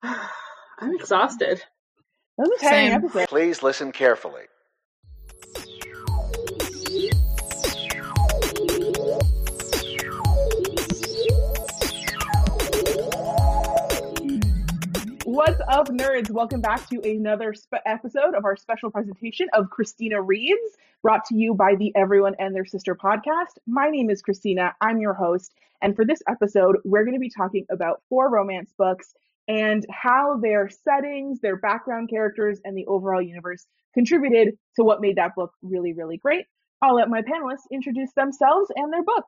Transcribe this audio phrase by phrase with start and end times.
[0.02, 1.62] I'm exhausted.
[2.36, 3.28] That was a tiring episode.
[3.28, 4.42] Please listen carefully.
[15.24, 16.30] What's up, nerds?
[16.30, 21.36] Welcome back to another spe- episode of our special presentation of Christina Reads, brought to
[21.36, 23.58] you by the Everyone and Their Sister podcast.
[23.66, 24.74] My name is Christina.
[24.80, 25.54] I'm your host.
[25.82, 29.14] And for this episode, we're going to be talking about four romance books
[29.48, 35.16] and how their settings, their background characters, and the overall universe contributed to what made
[35.16, 36.44] that book really, really great.
[36.82, 39.24] I'll let my panelists introduce themselves and their book.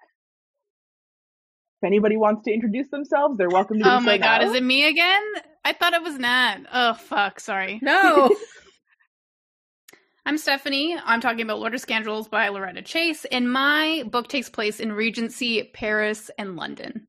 [1.83, 3.97] If anybody wants to introduce themselves, they're welcome to do so.
[3.97, 4.51] Oh so my god, now.
[4.51, 5.23] is it me again?
[5.65, 6.59] I thought it was Nat.
[6.73, 7.81] Oh fuck, sorry.
[7.83, 8.31] No.
[10.27, 10.97] I'm Stephanie.
[11.03, 14.93] I'm talking about Lord of Scoundrels by Loretta Chase, and my book takes place in
[14.93, 17.09] Regency, Paris, and London.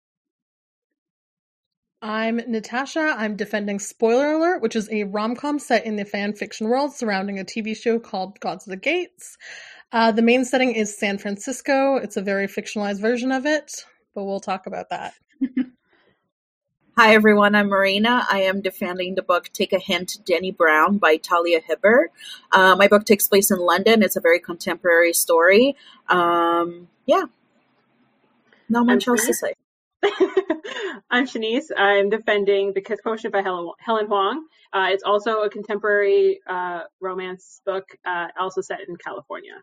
[2.01, 3.15] I'm Natasha.
[3.15, 6.93] I'm defending Spoiler Alert, which is a rom com set in the fan fiction world
[6.93, 9.37] surrounding a TV show called Gods of the Gates.
[9.91, 11.97] Uh, the main setting is San Francisco.
[11.97, 15.13] It's a very fictionalized version of it, but we'll talk about that.
[16.97, 18.25] Hi everyone, I'm Marina.
[18.31, 22.11] I am defending the book Take a Hint, Dani Brown by Talia Hibbert.
[22.51, 24.01] Uh, my book takes place in London.
[24.01, 25.75] It's a very contemporary story.
[26.09, 27.25] Um, yeah,
[28.69, 29.53] not much else to say.
[31.11, 31.65] I'm Shanice.
[31.75, 34.45] I'm defending The Kiss by Helen, Helen Hoang.
[34.73, 39.53] Uh, it's also a contemporary uh, romance book, uh, also set in California.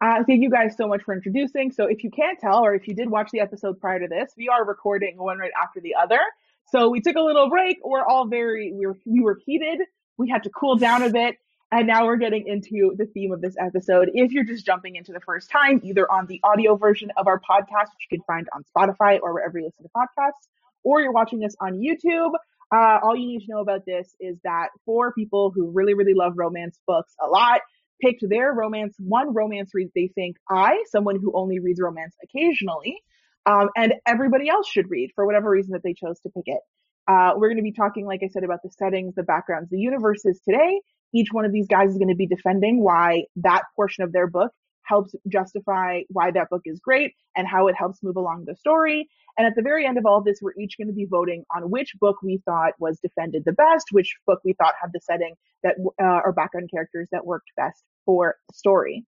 [0.00, 1.72] Uh, thank you guys so much for introducing.
[1.72, 4.32] So, if you can't tell, or if you did watch the episode prior to this,
[4.36, 6.20] we are recording one right after the other.
[6.66, 7.78] So we took a little break.
[7.84, 9.80] We're all very we were we were heated.
[10.16, 11.36] We had to cool down a bit,
[11.72, 14.10] and now we're getting into the theme of this episode.
[14.14, 17.40] If you're just jumping into the first time, either on the audio version of our
[17.40, 20.48] podcast, which you can find on Spotify or wherever you listen to podcasts,
[20.84, 22.32] or you're watching this on YouTube,
[22.72, 26.14] uh, all you need to know about this is that four people who really really
[26.14, 27.60] love romance books a lot
[28.00, 32.98] picked their romance, one romance read they think I, someone who only reads romance occasionally,
[33.46, 36.60] um, and everybody else should read for whatever reason that they chose to pick it.
[37.06, 39.78] Uh, we're going to be talking, like I said, about the settings, the backgrounds, the
[39.78, 40.80] universes today.
[41.14, 44.26] Each one of these guys is going to be defending why that portion of their
[44.26, 44.50] book
[44.82, 49.08] helps justify why that book is great and how it helps move along the story.
[49.38, 51.44] And at the very end of all of this, we're each going to be voting
[51.54, 55.00] on which book we thought was defended the best, which book we thought had the
[55.00, 59.04] setting that uh, or background characters that worked best for the story.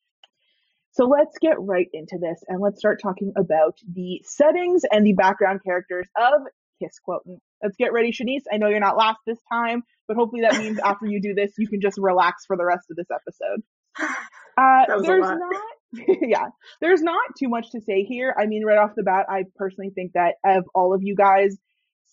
[0.92, 5.14] So let's get right into this and let's start talking about the settings and the
[5.14, 6.42] background characters of
[6.82, 7.42] Kiss Quotient.
[7.64, 8.44] Let's get ready, Shanice.
[8.52, 11.52] I know you're not last this time, but hopefully that means after you do this,
[11.58, 13.64] you can just relax for the rest of this episode.
[14.56, 16.46] Uh, That was a there's not, yeah,
[16.80, 18.36] there's not too much to say here.
[18.40, 21.58] I mean, right off the bat, I personally think that of all of you guys,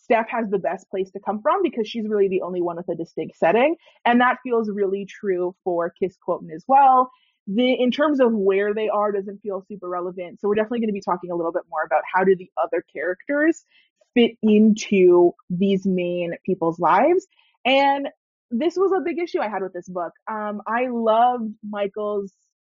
[0.04, 2.88] Steph has the best place to come from because she's really the only one with
[2.88, 3.76] a distinct setting,
[4.06, 7.10] and that feels really true for Kiss Quotient as well.
[7.46, 10.88] The in terms of where they are doesn't feel super relevant, so we're definitely going
[10.88, 13.64] to be talking a little bit more about how do the other characters
[14.14, 17.26] fit into these main people's lives,
[17.64, 18.08] and
[18.50, 20.12] this was a big issue I had with this book.
[20.28, 22.32] Um, I loved Michael's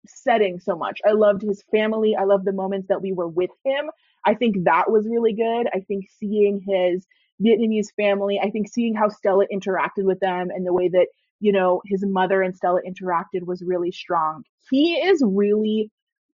[0.07, 0.99] setting so much.
[1.05, 2.15] I loved his family.
[2.15, 3.89] I loved the moments that we were with him.
[4.25, 5.67] I think that was really good.
[5.73, 7.05] I think seeing his
[7.43, 11.07] Vietnamese family, I think seeing how Stella interacted with them and the way that,
[11.39, 14.43] you know, his mother and Stella interacted was really strong.
[14.69, 15.91] He is really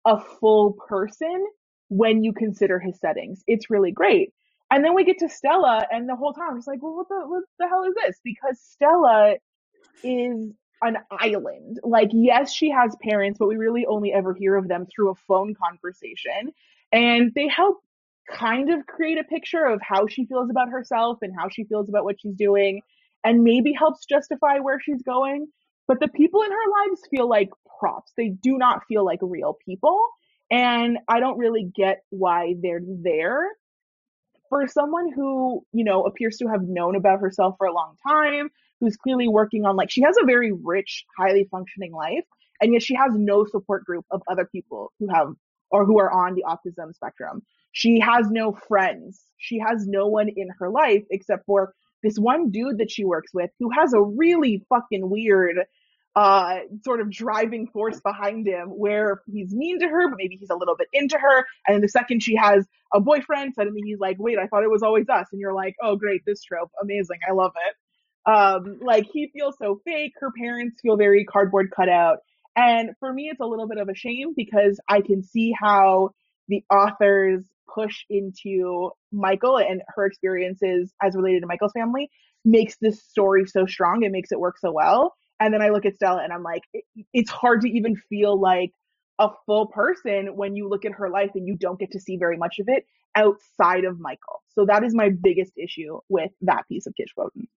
[0.04, 1.46] a full person
[1.88, 3.42] when you consider his settings.
[3.46, 4.32] It's really great.
[4.70, 7.08] And then we get to Stella, and the whole time I'm just like, well, what
[7.08, 8.18] the what the hell is this?
[8.24, 9.36] Because Stella
[10.04, 10.52] is
[10.82, 11.80] an island.
[11.82, 15.14] Like, yes, she has parents, but we really only ever hear of them through a
[15.26, 16.52] phone conversation.
[16.92, 17.78] And they help
[18.30, 21.88] kind of create a picture of how she feels about herself and how she feels
[21.88, 22.82] about what she's doing,
[23.24, 25.46] and maybe helps justify where she's going.
[25.86, 27.48] But the people in her lives feel like
[27.80, 28.12] props.
[28.16, 30.00] They do not feel like real people.
[30.50, 33.48] And I don't really get why they're there
[34.48, 38.50] for someone who, you know, appears to have known about herself for a long time,
[38.80, 42.24] who's clearly working on like she has a very rich, highly functioning life,
[42.60, 45.28] and yet she has no support group of other people who have
[45.70, 47.42] or who are on the autism spectrum.
[47.72, 49.22] She has no friends.
[49.36, 53.32] She has no one in her life except for this one dude that she works
[53.34, 55.58] with who has a really fucking weird
[56.16, 60.50] uh sort of driving force behind him where he's mean to her but maybe he's
[60.50, 61.44] a little bit into her.
[61.66, 64.70] And then the second she has a boyfriend suddenly he's like wait i thought it
[64.70, 65.26] was always us.
[65.32, 66.70] And you're like oh great this trope.
[66.82, 67.18] Amazing.
[67.28, 68.30] I love it.
[68.30, 70.12] Um like he feels so fake.
[70.20, 72.18] Her parents feel very cardboard cutout.
[72.56, 76.10] And for me it's a little bit of a shame because i can see how
[76.48, 82.10] the authors push into Michael and her experiences as related to Michael's family
[82.44, 84.02] makes this story so strong.
[84.02, 85.14] It makes it work so well.
[85.40, 88.38] And then I look at Stella and I'm like, it, it's hard to even feel
[88.40, 88.72] like
[89.18, 92.16] a full person when you look at her life and you don't get to see
[92.16, 94.42] very much of it outside of Michael.
[94.50, 97.48] So that is my biggest issue with that piece of Kiss Quotient.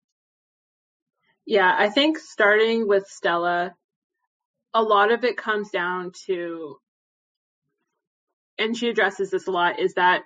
[1.46, 3.76] Yeah, I think starting with Stella,
[4.74, 6.78] a lot of it comes down to,
[8.58, 10.22] and she addresses this a lot, is that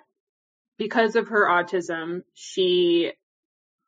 [0.78, 3.12] because of her autism, she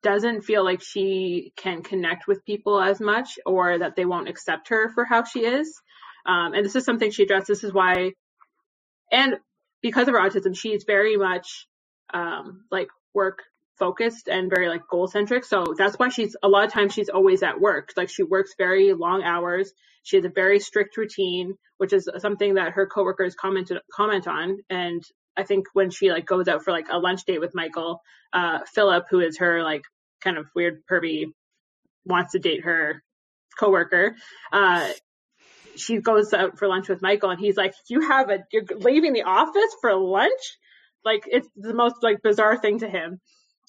[0.02, 4.68] doesn't feel like she can connect with people as much or that they won't accept
[4.68, 5.80] her for how she is.
[6.26, 7.46] Um, and this is something she addressed.
[7.46, 8.12] This is why,
[9.10, 9.36] and
[9.82, 11.66] because of her autism, she's very much
[12.12, 13.42] um, like work
[13.78, 15.44] focused and very like goal centric.
[15.44, 17.90] So that's why she's a lot of times she's always at work.
[17.96, 19.72] Like she works very long hours.
[20.02, 24.58] She has a very strict routine, which is something that her coworkers comment comment on.
[24.68, 25.02] And
[25.38, 28.02] I think when she like goes out for like a lunch date with Michael,
[28.32, 29.82] uh, Philip, who is her like
[30.20, 31.26] kind of weird pervy,
[32.04, 33.04] wants to date her
[33.58, 34.16] coworker.
[34.52, 34.88] Uh,
[35.76, 39.12] she goes out for lunch with Michael and he's like, you have a, you're leaving
[39.12, 40.58] the office for lunch?
[41.04, 43.20] Like it's the most like bizarre thing to him.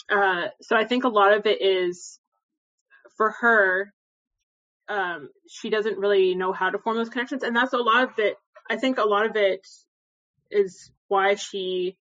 [0.10, 2.20] Uh, so I think a lot of it is
[3.16, 3.94] for her,
[4.88, 7.44] um, she doesn't really know how to form those connections.
[7.44, 8.38] And that's a lot of it.
[8.68, 9.62] I think a lot of it
[10.50, 11.98] is why she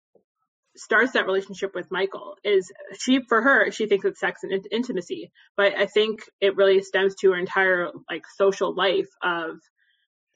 [0.76, 4.64] starts that relationship with Michael is she for her she thinks it's sex and in-
[4.72, 5.30] intimacy.
[5.56, 9.58] But I think it really stems to her entire like social life of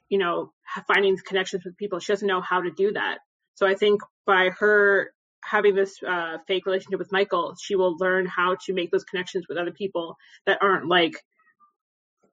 [0.09, 0.53] you know
[0.87, 1.99] finding connections with people.
[1.99, 3.19] She doesn't know how to do that.
[3.55, 5.13] So I think by her
[5.43, 9.47] having this uh, fake relationship with Michael she will learn how to make those connections
[9.49, 10.17] with other people
[10.47, 11.15] that aren't like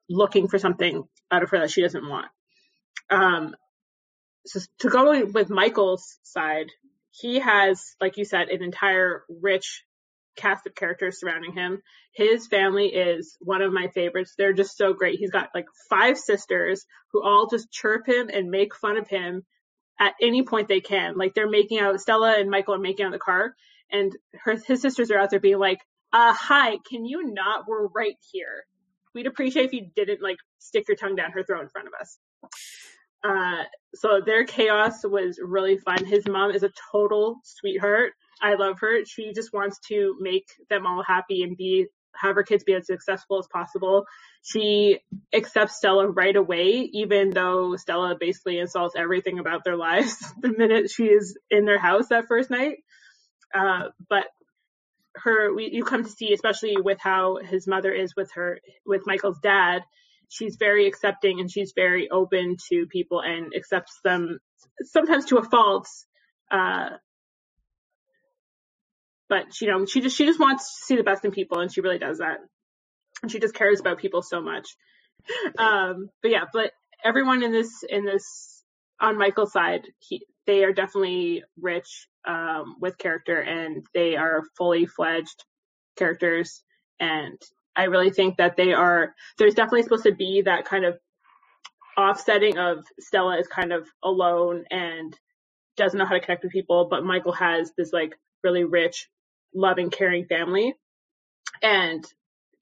[0.09, 2.27] looking for something out of her that she doesn't want.
[3.09, 3.55] Um
[4.45, 6.67] so to go with Michael's side,
[7.11, 9.83] he has, like you said, an entire rich
[10.35, 11.81] cast of characters surrounding him.
[12.13, 14.33] His family is one of my favorites.
[14.37, 15.19] They're just so great.
[15.19, 19.43] He's got like five sisters who all just chirp him and make fun of him
[19.99, 21.17] at any point they can.
[21.17, 23.55] Like they're making out, Stella and Michael are making out in the car,
[23.91, 24.11] and
[24.43, 25.79] her his sisters are out there being like,
[26.11, 27.65] uh, hi, can you not?
[27.67, 28.65] We're right here.
[29.13, 31.93] We'd appreciate if you didn't like stick your tongue down her throat in front of
[31.99, 32.17] us.
[33.25, 33.63] Uh,
[33.95, 36.05] so their chaos was really fun.
[36.05, 38.13] His mom is a total sweetheart.
[38.41, 39.05] I love her.
[39.05, 41.87] She just wants to make them all happy and be
[42.17, 44.05] have her kids be as successful as possible.
[44.41, 44.99] She
[45.33, 50.89] accepts Stella right away, even though Stella basically insults everything about their lives the minute
[50.91, 52.77] she is in their house that first night.
[53.53, 54.25] Uh, but
[55.15, 59.03] her, we, you come to see, especially with how his mother is with her, with
[59.05, 59.83] Michael's dad,
[60.29, 64.39] she's very accepting and she's very open to people and accepts them
[64.83, 65.87] sometimes to a fault.
[66.51, 66.89] Uh,
[69.29, 71.73] but you know, she just she just wants to see the best in people, and
[71.73, 72.37] she really does that.
[73.23, 74.67] And she just cares about people so much.
[75.57, 76.71] Um, but yeah, but
[77.03, 78.63] everyone in this in this
[78.99, 84.85] on Michael's side, he they are definitely rich um, with character, and they are fully
[84.85, 85.43] fledged
[85.97, 86.61] characters,
[86.99, 87.41] and
[87.75, 90.97] I really think that they are, there's definitely supposed to be that kind of
[91.97, 95.17] offsetting of Stella is kind of alone and
[95.77, 99.09] doesn't know how to connect with people, but Michael has this like really rich,
[99.53, 100.73] loving, caring family.
[101.61, 102.05] And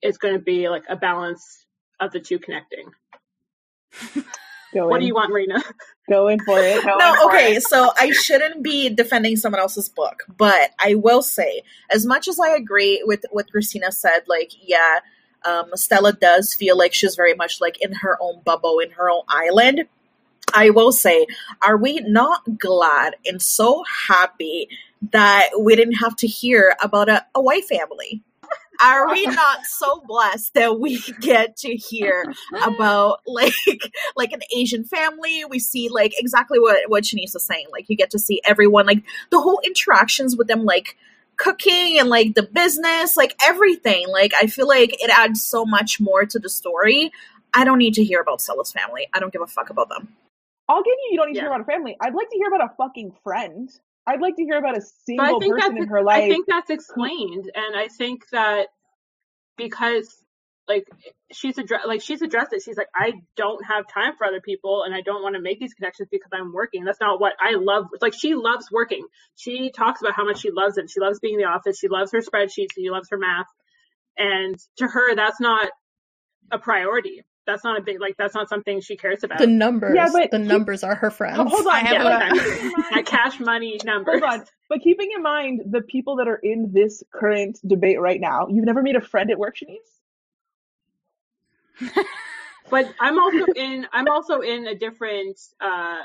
[0.02, 1.64] it's going to be like a balance
[2.00, 2.90] of the two connecting.
[4.74, 5.62] Go what do you want, Marina?
[6.10, 6.84] Go in for it.
[6.84, 7.62] Go in No, okay, it.
[7.62, 11.62] so I shouldn't be defending someone else's book, but I will say,
[11.92, 14.98] as much as I agree with what Christina said, like, yeah,
[15.44, 19.10] um, Stella does feel like she's very much like in her own bubble, in her
[19.10, 19.84] own island.
[20.52, 21.26] I will say,
[21.66, 24.68] are we not glad and so happy
[25.12, 28.22] that we didn't have to hear about a, a white family?
[28.82, 32.24] Are we not so blessed that we get to hear
[32.64, 33.54] about like
[34.16, 35.44] like an Asian family?
[35.48, 37.66] We see like exactly what what Shanice is saying.
[37.72, 40.96] Like you get to see everyone, like the whole interactions with them, like
[41.36, 44.08] cooking and like the business, like everything.
[44.08, 47.12] Like I feel like it adds so much more to the story.
[47.54, 49.06] I don't need to hear about Stella's family.
[49.12, 50.08] I don't give a fuck about them.
[50.68, 51.08] I'll give you.
[51.12, 51.96] You don't need to hear about a family.
[52.00, 53.70] I'd like to hear about a fucking friend.
[54.06, 56.24] I'd like to hear about a single person in her life.
[56.24, 58.68] I think that's explained, and I think that
[59.56, 60.23] because
[60.68, 60.84] like
[61.32, 62.62] she's addressed like she's addressed it.
[62.64, 65.60] She's like, I don't have time for other people, and I don't want to make
[65.60, 66.84] these connections because I'm working.
[66.84, 67.86] That's not what I love.
[67.92, 69.06] It's like she loves working.
[69.36, 70.88] She talks about how much she loves it.
[70.90, 71.78] She loves being in the office.
[71.78, 72.74] She loves her spreadsheets.
[72.74, 73.46] She loves her math,
[74.16, 75.70] and to her, that's not
[76.50, 77.22] a priority.
[77.46, 79.38] that's not a big like that's not something she cares about.
[79.38, 81.36] The numbers, Yeah, but the keep- numbers are her friends.
[81.36, 82.70] Hold on, I have yeah, a- exactly.
[82.94, 84.44] that cash money number Hold on.
[84.70, 88.64] But keeping in mind the people that are in this current debate right now, you've
[88.64, 89.76] never made a friend at work, Shanice?
[92.70, 95.98] But I'm also in I'm also in a different uh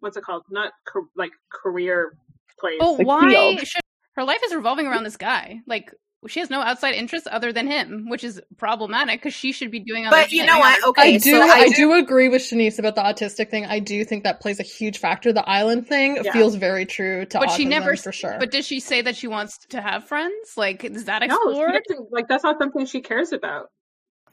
[0.00, 0.44] what's it called?
[0.50, 2.16] Not ca- like career
[2.58, 2.78] place.
[2.80, 3.60] But Like why field.
[3.66, 3.82] should
[4.14, 5.60] her life is revolving around this guy?
[5.66, 5.92] Like
[6.28, 9.80] she has no outside interests other than him, which is problematic because she should be
[9.80, 10.06] doing.
[10.06, 10.82] Other But you know what?
[10.88, 11.32] Okay, I do.
[11.32, 13.66] so I, I do agree with Shanice about the autistic thing.
[13.66, 15.32] I do think that plays a huge factor.
[15.32, 16.32] The island thing Yeah.
[16.32, 17.96] feels very true to But she never.
[17.96, 18.36] for sure.
[18.38, 20.54] But did she say that she wants to have friends?
[20.56, 21.82] Like, is that no, explored?
[21.88, 23.70] doesn't, like that's not something she cares about.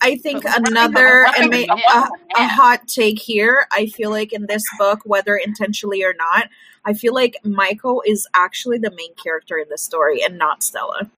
[0.02, 3.68] I think another and would a, a hot take here.
[3.72, 6.48] I feel like in this book, whether intentionally or not,
[6.86, 11.10] I feel like Michael is actually the main character in the story and not Stella.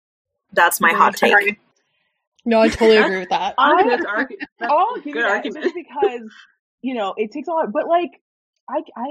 [0.54, 1.60] That's my hot take.
[2.44, 3.54] no, I totally agree with that.
[3.58, 5.64] Honestly, I- that's, argu- that's I'll a give you good that argument.
[5.64, 6.22] just because
[6.82, 7.72] you know it takes a lot.
[7.72, 8.20] But like,
[8.68, 9.08] I I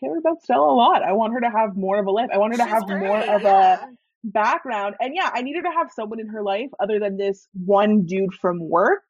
[0.00, 1.02] care about Stella a lot.
[1.02, 2.28] I want her to have more of a life.
[2.32, 3.88] I want her to She's have more of a
[4.24, 4.96] background.
[5.00, 8.04] And yeah, I need her to have someone in her life other than this one
[8.04, 9.02] dude from work.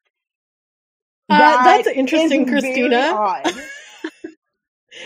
[1.29, 3.43] Uh, That that's interesting, Christina.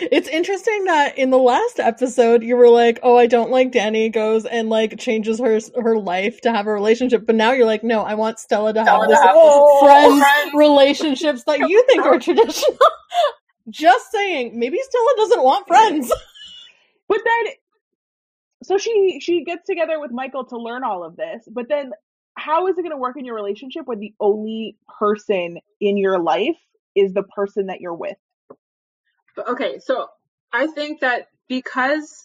[0.00, 4.12] It's interesting that in the last episode you were like, "Oh, I don't like Dani
[4.12, 7.82] goes and like changes her her life to have a relationship," but now you're like,
[7.82, 9.18] "No, I want Stella to have this
[9.80, 10.24] friends
[10.54, 12.78] relationships that you think are traditional."
[13.68, 16.12] Just saying, maybe Stella doesn't want friends.
[17.08, 17.54] But then,
[18.62, 21.42] so she she gets together with Michael to learn all of this.
[21.50, 21.90] But then,
[22.40, 26.18] how is it going to work in your relationship when the only person in your
[26.18, 26.56] life
[26.96, 28.16] is the person that you're with?
[29.38, 30.08] Okay, so
[30.52, 32.24] I think that because,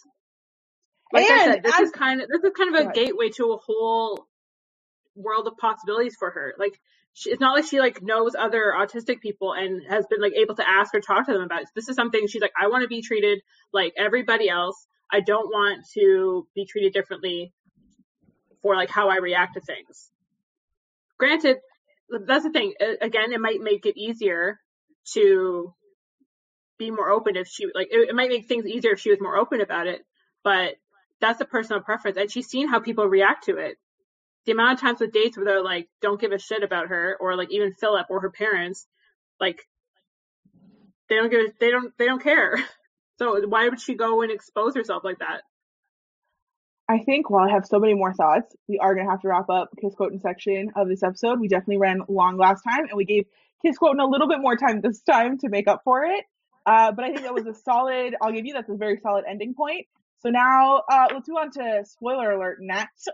[1.12, 3.52] like I said, this as- is kind of this is kind of a gateway to
[3.52, 4.26] a whole
[5.14, 6.54] world of possibilities for her.
[6.58, 6.78] Like,
[7.14, 10.56] she, it's not like she like knows other autistic people and has been like able
[10.56, 11.62] to ask or talk to them about.
[11.62, 11.68] It.
[11.74, 13.40] This is something she's like, I want to be treated
[13.72, 14.86] like everybody else.
[15.10, 17.52] I don't want to be treated differently
[18.66, 20.10] for like how I react to things.
[21.18, 21.58] Granted,
[22.26, 22.74] that's the thing.
[23.00, 24.58] Again, it might make it easier
[25.12, 25.72] to
[26.78, 29.20] be more open if she like it, it might make things easier if she was
[29.20, 30.02] more open about it
[30.44, 30.74] but
[31.22, 33.76] that's a personal preference and she's seen how people react to it
[34.44, 37.16] the amount of times with dates where they're like don't give a shit about her
[37.18, 38.86] or like even philip or her parents
[39.40, 39.62] like
[41.08, 42.58] they don't give they don't they don't care
[43.18, 45.40] so why would she go and expose herself like that
[46.88, 49.28] I think while I have so many more thoughts, we are going to have to
[49.28, 51.40] wrap up Kiss Quotient section of this episode.
[51.40, 53.24] We definitely ran long last time, and we gave
[53.64, 56.24] Kiss Quotient a little bit more time this time to make up for it.
[56.64, 59.24] Uh, but I think that was a solid, I'll give you, that's a very solid
[59.28, 59.86] ending point.
[60.20, 63.08] So now uh, let's move on to spoiler alert next.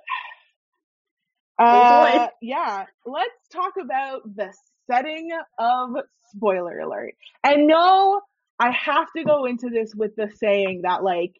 [1.58, 2.28] Uh, boy.
[2.40, 4.52] yeah, let's talk about the
[4.90, 5.90] setting of
[6.34, 7.14] spoiler alert.
[7.44, 8.20] And no,
[8.58, 11.34] I have to go into this with the saying that, like,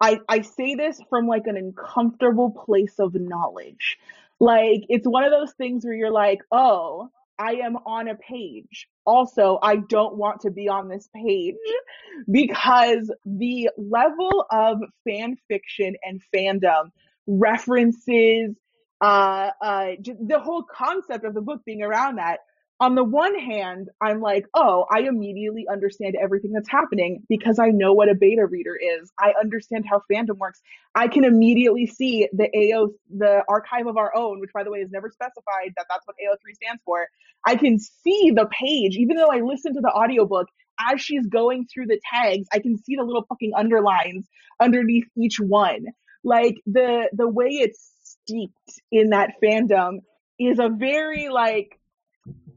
[0.00, 3.98] I, I say this from like an uncomfortable place of knowledge.
[4.38, 8.88] Like, it's one of those things where you're like, oh, I am on a page.
[9.04, 11.54] Also, I don't want to be on this page
[12.30, 16.90] because the level of fan fiction and fandom
[17.26, 18.54] references,
[19.00, 22.40] uh, uh, the whole concept of the book being around that.
[22.78, 27.68] On the one hand, I'm like, oh, I immediately understand everything that's happening because I
[27.68, 29.10] know what a beta reader is.
[29.18, 30.60] I understand how fandom works.
[30.94, 34.80] I can immediately see the AO, the archive of our own, which by the way
[34.80, 37.08] is never specified that that's what AO3 stands for.
[37.46, 41.66] I can see the page, even though I listen to the audiobook as she's going
[41.72, 44.28] through the tags, I can see the little fucking underlines
[44.60, 45.86] underneath each one.
[46.24, 50.00] Like the, the way it's steeped in that fandom
[50.38, 51.78] is a very like,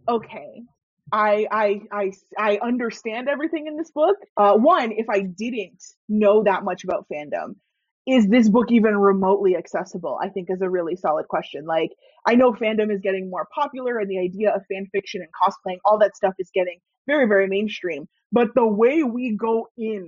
[0.09, 0.63] okay,
[1.11, 4.17] I, I, I, I understand everything in this book.
[4.37, 7.55] Uh, one, if I didn't know that much about fandom,
[8.07, 10.17] is this book even remotely accessible?
[10.21, 11.65] I think is a really solid question.
[11.65, 11.91] Like,
[12.27, 15.77] I know fandom is getting more popular and the idea of fan fiction and cosplaying,
[15.85, 18.07] all that stuff is getting very, very mainstream.
[18.31, 20.07] But the way we go in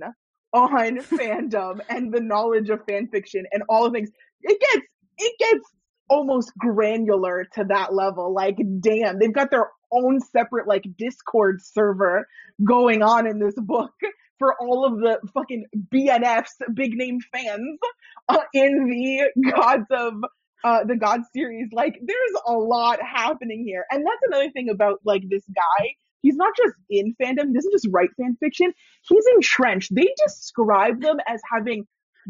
[0.52, 4.10] on fandom and the knowledge of fan fiction and all the things,
[4.42, 4.86] it gets,
[5.18, 5.64] it gets
[6.08, 8.34] almost granular to that level.
[8.34, 12.26] Like, damn, they've got their own separate like Discord server
[12.64, 13.92] going on in this book
[14.38, 17.78] for all of the fucking BNFs, big name fans,
[18.28, 20.14] uh, in the Gods of
[20.64, 21.68] uh, the God series.
[21.72, 25.90] Like, there's a lot happening here, and that's another thing about like this guy.
[26.22, 27.48] He's not just in fandom.
[27.48, 28.72] He doesn't just write fan fiction.
[29.08, 29.92] He's entrenched.
[29.94, 31.84] They describe them as having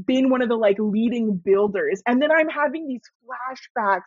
[0.06, 4.02] been one of the like leading builders, and then I'm having these flashbacks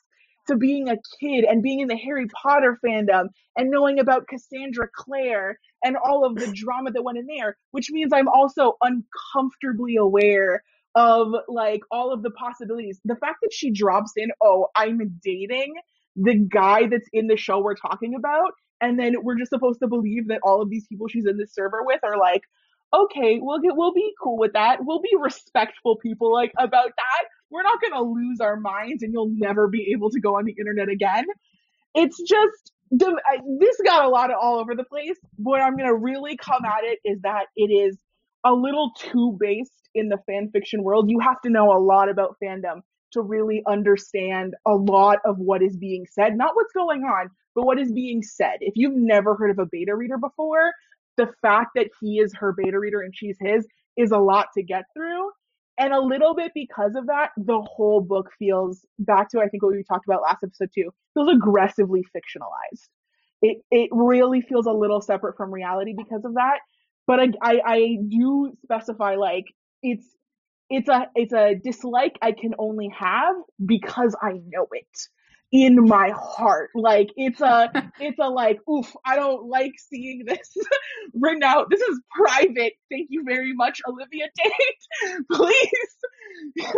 [0.47, 4.87] to being a kid and being in the Harry Potter fandom and knowing about Cassandra
[4.93, 9.95] Clare and all of the drama that went in there, which means I'm also uncomfortably
[9.95, 10.63] aware
[10.95, 12.99] of like all of the possibilities.
[13.05, 15.73] The fact that she drops in, oh, I'm dating
[16.15, 19.87] the guy that's in the show we're talking about, and then we're just supposed to
[19.87, 22.41] believe that all of these people she's in the server with are like,
[22.93, 24.79] okay, we'll get, we'll be cool with that.
[24.85, 27.25] We'll be respectful people like about that.
[27.49, 30.55] We're not gonna lose our minds, and you'll never be able to go on the
[30.57, 31.25] internet again.
[31.93, 35.17] It's just this got a lot of all over the place.
[35.37, 37.97] What I'm gonna really come at it is that it is
[38.43, 41.09] a little too based in the fan fiction world.
[41.09, 42.81] You have to know a lot about fandom
[43.13, 47.65] to really understand a lot of what is being said, not what's going on, but
[47.65, 48.57] what is being said.
[48.59, 50.71] If you've never heard of a beta reader before,
[51.17, 54.63] the fact that he is her beta reader and she's his is a lot to
[54.63, 55.29] get through.
[55.77, 59.63] And a little bit because of that, the whole book feels back to I think
[59.63, 62.87] what we talked about last episode too, feels aggressively fictionalized.
[63.41, 66.59] It it really feels a little separate from reality because of that.
[67.07, 69.45] But I I, I do specify like
[69.83, 70.07] it's
[70.69, 74.87] it's a it's a dislike I can only have because I know it
[75.51, 76.69] in my heart.
[76.75, 80.55] Like it's a it's a like oof, I don't like seeing this
[81.13, 81.69] written out.
[81.69, 82.73] This is private.
[82.91, 85.23] Thank you very much, Olivia Dade.
[85.31, 85.95] Please.
[86.57, 86.73] so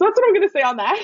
[0.00, 1.00] that's what I'm gonna say on that.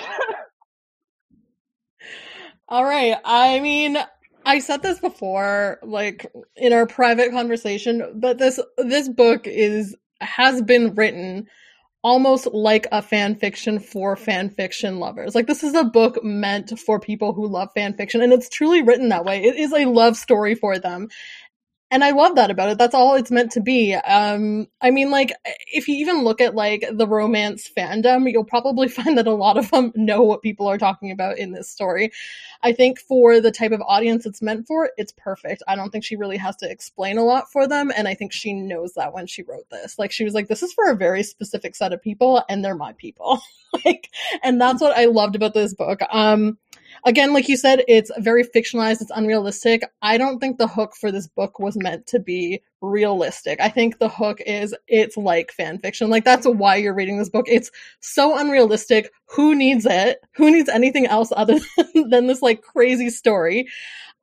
[2.69, 3.17] All right.
[3.25, 3.99] I mean,
[4.45, 10.62] I said this before, like in our private conversation, but this this book is has
[10.62, 11.47] been written
[12.09, 15.35] almost like a fan fiction for fan fiction lovers.
[15.35, 18.81] Like this is a book meant for people who love fan fiction and it's truly
[18.81, 19.45] written that way.
[19.45, 21.09] It is a love story for them
[21.90, 22.78] and I love that about it.
[22.78, 23.95] That's all it's meant to be.
[23.95, 25.33] Um, I mean, like,
[25.73, 29.57] if you even look at like the romance fandom, you'll probably find that a lot
[29.57, 32.12] of them know what people are talking about in this story.
[32.62, 35.62] I think for the type of audience it's meant for, it's perfect.
[35.66, 38.33] I don't think she really has to explain a lot for them, and I think
[38.33, 39.99] she knows that when she wrote this.
[39.99, 42.75] Like, she was like, "This is for a very specific set of people, and they're
[42.75, 43.40] my people."
[43.85, 44.11] like,
[44.42, 46.00] and that's what I loved about this book.
[46.11, 46.59] Um,
[47.05, 49.83] again, like you said, it's very fictionalized, it's unrealistic.
[50.02, 53.61] I don't think the hook for this book was meant to be realistic.
[53.61, 56.11] I think the hook is it's like fan fiction.
[56.11, 57.46] Like that's why you're reading this book.
[57.49, 57.70] It's
[58.01, 59.11] so unrealistic.
[59.37, 60.20] Who needs it?
[60.37, 61.59] Who needs anything else other
[61.94, 63.68] than, than this like crazy story?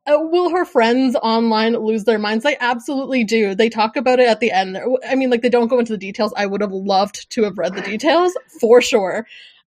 [0.08, 2.44] Uh, will her friends online lose their minds?
[2.44, 3.56] They absolutely do.
[3.56, 4.78] They talk about it at the end.
[5.08, 6.32] I mean, like, they don't go into the details.
[6.38, 9.26] I would have loved to have read the details for sure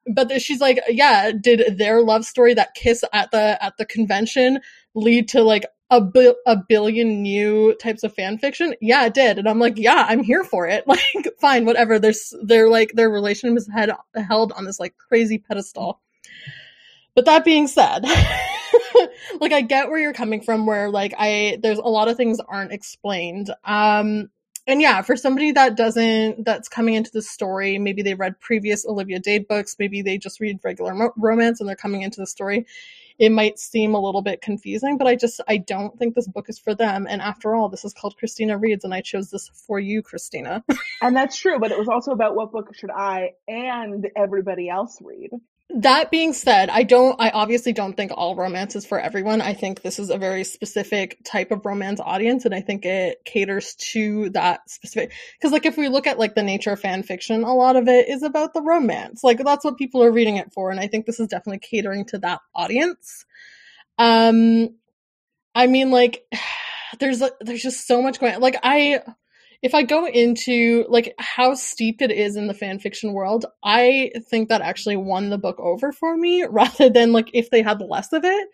[0.07, 4.61] but she's like, yeah, did their love story, that kiss at the at the convention,
[4.95, 8.75] lead to like a, bi- a billion new types of fan fiction?
[8.81, 9.38] Yeah, it did.
[9.38, 10.85] And I'm like, yeah, I'm here for it.
[10.97, 11.99] Like, fine, whatever.
[11.99, 16.01] There's they're like their relationship is head, held on this like crazy pedestal.
[17.14, 18.05] But that being said,
[19.40, 22.40] like I get where you're coming from where like I there's a lot of things
[22.40, 23.51] aren't explained.
[23.64, 24.31] Um
[24.66, 28.85] and yeah, for somebody that doesn't, that's coming into the story, maybe they read previous
[28.85, 32.26] Olivia Dade books, maybe they just read regular ro- romance and they're coming into the
[32.26, 32.66] story,
[33.18, 36.48] it might seem a little bit confusing, but I just, I don't think this book
[36.48, 37.07] is for them.
[37.09, 40.64] And after all, this is called Christina Reads, and I chose this for you, Christina.
[41.00, 44.98] and that's true, but it was also about what book should I and everybody else
[45.00, 45.31] read.
[45.70, 49.40] That being said, I don't, I obviously don't think all romance is for everyone.
[49.40, 53.24] I think this is a very specific type of romance audience, and I think it
[53.24, 55.12] caters to that specific.
[55.37, 57.88] Because, like, if we look at like the nature of fan fiction, a lot of
[57.88, 59.24] it is about the romance.
[59.24, 62.05] Like, that's what people are reading it for, and I think this is definitely catering
[62.07, 63.26] to that audience.
[63.98, 64.70] Um,
[65.52, 66.24] I mean, like,
[67.00, 68.40] there's there's just so much going.
[68.40, 69.00] Like, I
[69.62, 74.12] if I go into like how steeped it is in the fan fiction world, I
[74.29, 77.81] think that actually won the book over for me rather than like if they had
[77.81, 78.49] less of it.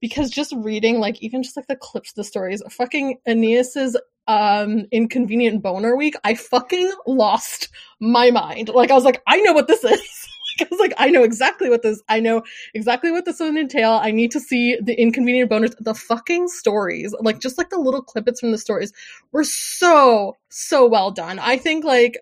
[0.00, 3.96] Because just reading like even just like the clips the stories, fucking Aeneas's
[4.28, 7.68] um inconvenient boner week, I fucking lost
[8.00, 8.68] my mind.
[8.68, 10.28] Like I was like, I know what this is.
[10.60, 12.42] I was like, I know exactly what this, I know
[12.74, 13.92] exactly what this would entail.
[13.92, 15.74] I need to see the inconvenient bonus.
[15.78, 18.92] The fucking stories, like just like the little clippets from the stories
[19.32, 21.38] were so, so well done.
[21.38, 22.18] I think like,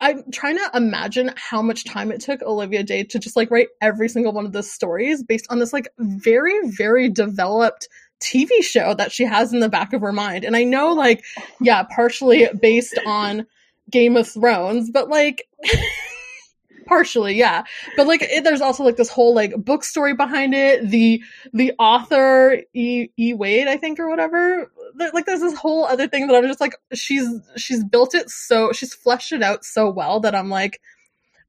[0.00, 3.68] I'm trying to imagine how much time it took Olivia Dade to just like write
[3.82, 7.88] every single one of the stories based on this like very, very developed
[8.20, 10.44] TV show that she has in the back of her mind.
[10.44, 11.24] And I know like,
[11.60, 13.46] yeah, partially based on
[13.90, 15.46] Game of Thrones, but like,
[16.86, 17.62] partially yeah
[17.96, 21.22] but like it, there's also like this whole like book story behind it the
[21.52, 26.08] the author e, e wade i think or whatever there, like there's this whole other
[26.08, 29.90] thing that i'm just like she's she's built it so she's fleshed it out so
[29.90, 30.80] well that i'm like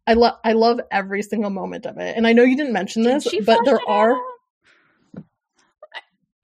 [0.10, 2.15] I love I love every single moment of it.
[2.15, 4.21] And I know you didn't mention Did this, she but there are out?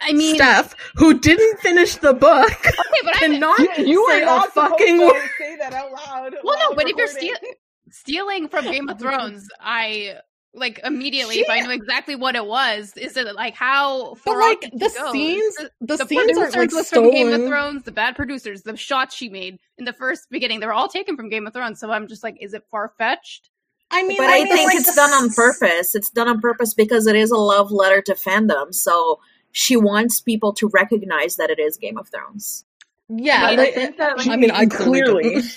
[0.01, 4.19] I mean, Steph who didn't finish the book okay, but I cannot You, you say
[4.19, 5.13] are a not fucking word.
[5.13, 6.35] to say that out loud.
[6.43, 7.53] well, no, while but if you're recording.
[7.93, 10.15] Steal- stealing from Game of Thrones, I
[10.55, 12.93] like immediately She- if I knew exactly what it was.
[12.95, 15.11] Is it like how But far like off did the go?
[15.11, 17.47] scenes, The- the, the scenes are producers like was from Game of.
[17.47, 20.87] Thrones, the bad producers, the shots she made in the first beginning, they were all
[20.89, 21.79] taken from Game of Thrones.
[21.79, 23.49] So I'm just like, is it far fetched?
[23.91, 25.93] I mean, But I mean, think like, it's the done on purpose.
[25.93, 28.73] It's done on purpose because it is a love letter to fandom.
[28.73, 29.19] So
[29.51, 32.65] she wants people to recognize that it is Game of Thrones.
[33.09, 35.23] Yeah, But they- I think that like, I mean, I clearly, Clearly.
[35.35, 35.51] didn't.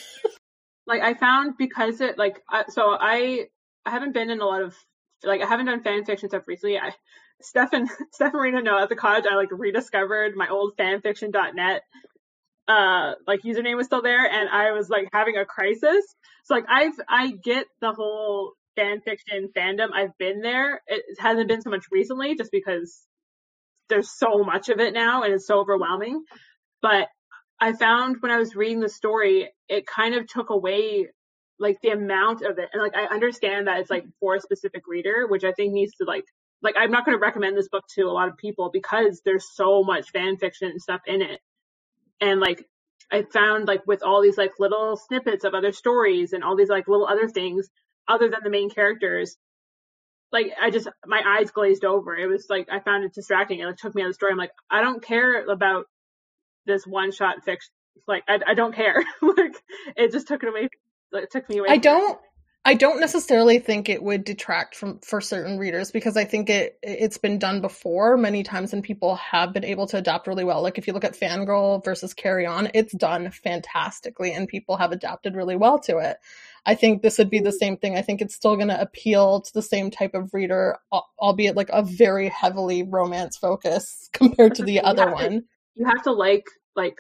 [0.87, 3.47] Like I found because it like I, so I
[3.85, 4.75] I haven't been in a lot of
[5.25, 6.79] like I haven't done fan fiction stuff recently.
[6.79, 6.93] I
[7.41, 11.83] Stefan Stefan Marina know at the college I like rediscovered my old fanfiction.net
[12.69, 16.05] uh like username was still there and I was like having a crisis.
[16.45, 19.89] So like I've I get the whole fan fiction fandom.
[19.93, 20.83] I've been there.
[20.87, 23.03] It hasn't been so much recently just because
[23.89, 26.25] there's so much of it now and it's so overwhelming.
[26.83, 27.09] But
[27.61, 31.09] I found when I was reading the story, it kind of took away
[31.59, 32.69] like the amount of it.
[32.73, 35.93] And like I understand that it's like for a specific reader, which I think needs
[35.97, 36.25] to like
[36.63, 39.47] like I'm not going to recommend this book to a lot of people because there's
[39.55, 41.41] so much fan fiction and stuff in it.
[42.21, 42.65] And like
[43.11, 46.69] I found like with all these like little snippets of other stories and all these
[46.69, 47.69] like little other things
[48.09, 49.37] other than the main characters,
[50.33, 52.17] like I just my eyes glazed over.
[52.17, 53.61] It was like I found it distracting.
[53.61, 54.33] It like, took me out of the story.
[54.33, 55.87] I'm like I don't care about
[56.67, 57.73] this one shot fiction.
[58.07, 59.03] Like I, I don't care.
[59.23, 59.57] like
[59.97, 60.69] it just took it away.
[61.13, 61.69] Like, it took me away.
[61.71, 62.19] I don't.
[62.69, 66.77] I don't necessarily think it would detract from for certain readers because I think it
[66.83, 70.63] it's been done before many times and people have been able to adapt really well.
[70.63, 74.91] Like if you look at Fangirl versus Carry On, it's done fantastically and people have
[74.91, 76.17] adapted really well to it.
[76.67, 77.57] I think this would be the mm-hmm.
[77.59, 77.97] same thing.
[77.97, 80.79] I think it's still going to appeal to the same type of reader,
[81.21, 85.45] albeit like a very heavily romance focus compared to the other to- one.
[85.77, 86.97] You have to like like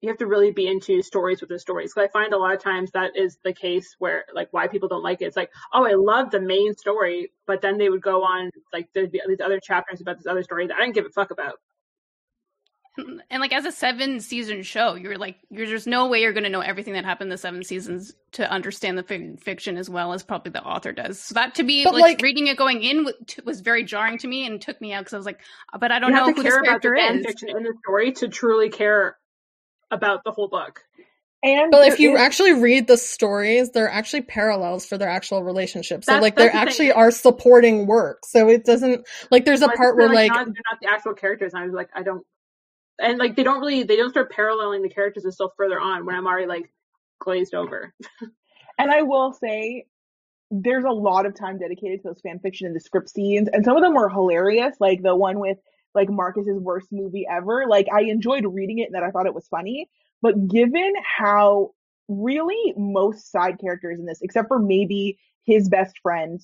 [0.00, 1.92] you have to really be into stories within stories.
[1.92, 4.88] Because I find a lot of times that is the case where like why people
[4.88, 5.26] don't like it.
[5.26, 8.88] It's like, oh, I love the main story, but then they would go on like
[8.94, 11.30] there'd be these other chapters about this other story that I didn't give a fuck
[11.30, 11.54] about.
[13.30, 16.44] And like as a seven season show, you're like, you're, there's no way you're going
[16.44, 19.88] to know everything that happened in the seven seasons to understand the fi- fiction as
[19.88, 21.20] well as probably the author does.
[21.20, 24.18] So that to be like, like- reading it going in w- t- was very jarring
[24.18, 25.40] to me and took me out because I was like,
[25.78, 27.26] but I don't you know have who to this care about the character fan is.
[27.26, 29.16] fiction in the story to truly care
[29.90, 30.82] about the whole book.
[31.42, 35.44] And But if you is- actually read the stories, they're actually parallels for their actual
[35.44, 36.06] relationships.
[36.06, 36.68] So That's- like they that's the thing.
[36.68, 38.24] actually are supporting work.
[38.26, 40.88] So it doesn't like there's a But part they're, where like not, they're not the
[40.90, 41.52] actual characters.
[41.54, 42.26] And I was like, I don't,
[42.98, 46.14] and like they don't really they don't start paralleling the characters until further on when
[46.14, 46.70] I'm already like
[47.20, 47.94] glazed over.
[48.78, 49.86] And I will say,
[50.50, 53.64] there's a lot of time dedicated to those fan fiction and the script scenes, and
[53.64, 54.76] some of them were hilarious.
[54.80, 55.58] Like the one with
[55.94, 57.64] like Marcus's worst movie ever.
[57.68, 59.88] Like I enjoyed reading it and that I thought it was funny.
[60.22, 61.72] But given how
[62.08, 66.40] really most side characters in this, except for maybe his best friend,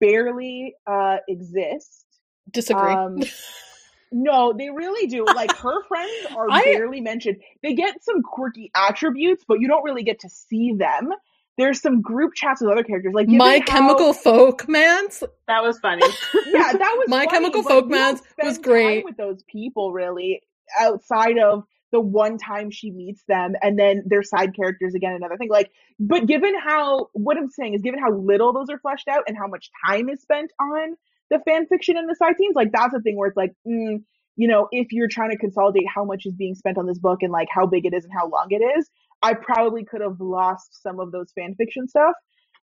[0.00, 2.04] barely uh exist.
[2.50, 2.92] disagree.
[2.92, 3.18] Um,
[4.14, 5.24] no, they really do.
[5.26, 7.38] Like her friends are I- barely mentioned.
[7.62, 11.10] They get some quirky attributes, but you don't really get to see them.
[11.56, 15.22] There's some group chats with other characters, like given My how- Chemical Folk Mans.
[15.46, 16.02] That was funny.
[16.46, 19.04] Yeah, that was My funny, Chemical but you don't Folkmans was time great.
[19.04, 20.40] with those people really
[20.78, 25.36] outside of the one time she meets them and then their side characters again another
[25.36, 29.06] thing like but given how what i'm saying is given how little those are fleshed
[29.08, 30.94] out and how much time is spent on
[31.30, 34.02] the fan fiction and the side scenes like that's a thing where it's like mm,
[34.36, 37.22] you know if you're trying to consolidate how much is being spent on this book
[37.22, 38.88] and like how big it is and how long it is
[39.22, 42.14] i probably could have lost some of those fan fiction stuff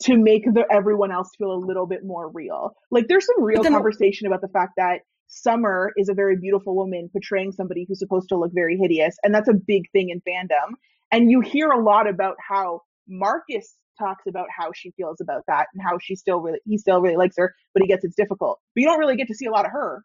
[0.01, 3.63] to make the everyone else feel a little bit more real like there's some real
[3.63, 8.29] conversation about the fact that Summer is a very beautiful woman portraying somebody who's supposed
[8.29, 10.75] to look very hideous, and that's a big thing in fandom.
[11.11, 15.67] And you hear a lot about how Marcus talks about how she feels about that
[15.73, 18.59] and how she still really he still really likes her, but he gets it's difficult.
[18.75, 20.03] But you don't really get to see a lot of her.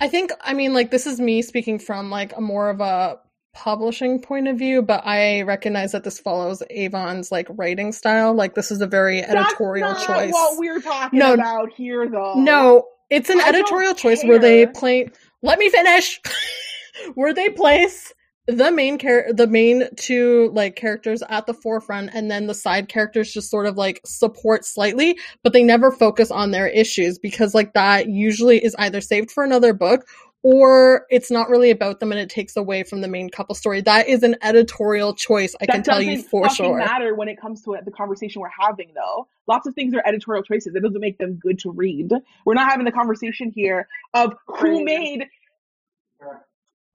[0.00, 3.18] I think I mean like this is me speaking from like a more of a
[3.54, 8.34] publishing point of view, but I recognize that this follows Avon's like writing style.
[8.34, 10.06] Like this is a very editorial choice.
[10.06, 10.32] That's not choice.
[10.32, 11.34] What we're talking No.
[11.34, 12.34] about here, though.
[12.36, 15.10] No, it's an I editorial choice where they play.
[15.42, 16.20] Let me finish.
[17.14, 18.12] where they place
[18.46, 22.88] the main char- the main two like characters at the forefront, and then the side
[22.88, 27.54] characters just sort of like support slightly, but they never focus on their issues because
[27.54, 30.06] like that usually is either saved for another book
[30.44, 33.80] or it's not really about them and it takes away from the main couple story.
[33.80, 35.54] That is an editorial choice.
[35.60, 36.22] I that can tell you for sure.
[36.22, 36.76] doesn't for fucking sure.
[36.78, 40.02] matter when it comes to it, the conversation we're having though lots of things are
[40.06, 42.10] editorial choices it doesn't make them good to read
[42.44, 44.84] we're not having the conversation here of who Right.
[44.84, 45.24] made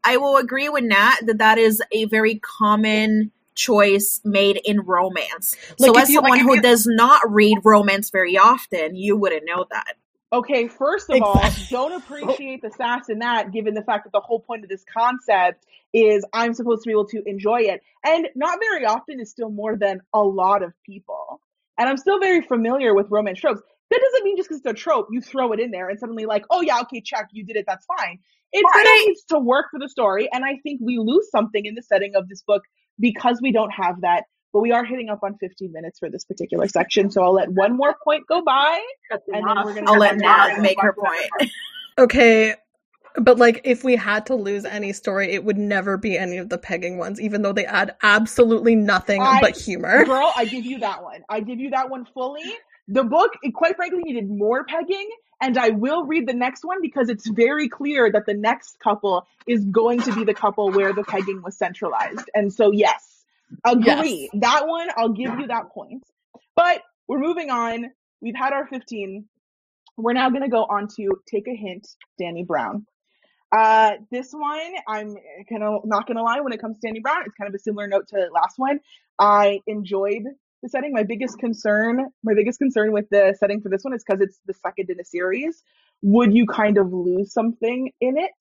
[0.08, 5.56] I will agree with Nat that that is a very common choice made in romance.
[5.80, 9.17] Like, so as you- someone if who you- does not read romance very often, you
[9.17, 9.98] wouldn't know that.
[10.32, 14.20] Okay, first of all, don't appreciate the sass in that, given the fact that the
[14.20, 17.82] whole point of this concept is I'm supposed to be able to enjoy it.
[18.06, 21.41] And not very often is still more than a lot of people.
[21.78, 23.62] And I'm still very familiar with romance tropes.
[23.89, 26.26] That doesn't mean just because it's a trope, you throw it in there and suddenly
[26.26, 28.19] like, oh yeah, okay, check, you did it, that's fine.
[28.52, 30.30] It But still needs to work for the story.
[30.32, 32.63] And I think we lose something in the setting of this book
[33.00, 34.23] because we don't have that.
[34.54, 37.12] But we are hitting up on 15 minutes for this particular section.
[37.12, 38.82] So I'll let one more point go by.
[39.10, 41.52] That's And then we're gonna I'll let on Nat make her point.
[42.00, 42.54] Okay.
[43.15, 46.50] But like if we had to lose any story, it would never be any of
[46.50, 50.06] the pegging ones, even though they add absolutely nothing I- but humor.
[50.06, 51.23] Girl, I give you that one.
[51.28, 52.43] I give you that one fully.
[52.88, 55.10] The book, it quite frankly, needed more pegging,
[55.41, 59.28] and I will read the next one because it's very clear that the next couple
[59.45, 62.30] is going to be the couple where the pegging was centralized.
[62.34, 63.26] And so, yes,
[63.63, 64.30] agree.
[64.34, 66.04] That one, I'll give you that point.
[66.56, 67.91] But we're moving on.
[68.21, 69.26] We've had our 15.
[69.97, 71.88] We're now going to go on to Take a Hint,
[72.21, 72.86] Dani Brown.
[73.52, 75.15] Uh, this one, I'm
[75.50, 76.41] gonna not gonna lie.
[76.41, 78.82] When it comes to Dani Brown, it's kind of a similar note to last one.
[79.17, 80.23] I enjoyed
[80.63, 80.91] the setting.
[80.93, 84.39] My biggest concern, my biggest concern with the setting for this one is because it's
[84.46, 85.63] the second in a series.
[86.02, 88.32] Would you kind of lose something in it?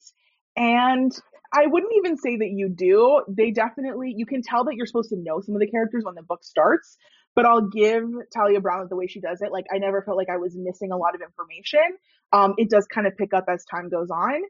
[0.57, 1.13] And
[1.53, 3.23] I wouldn't even say that you do.
[3.29, 6.15] They definitely, you can tell that you're supposed to know some of the characters when
[6.15, 6.97] the book starts.
[7.35, 9.53] But I'll give Talia Brown the way she does it.
[9.53, 11.99] Like I never felt like I was missing a lot of information.
[12.33, 14.43] Um, it does kind of pick up as time goes on.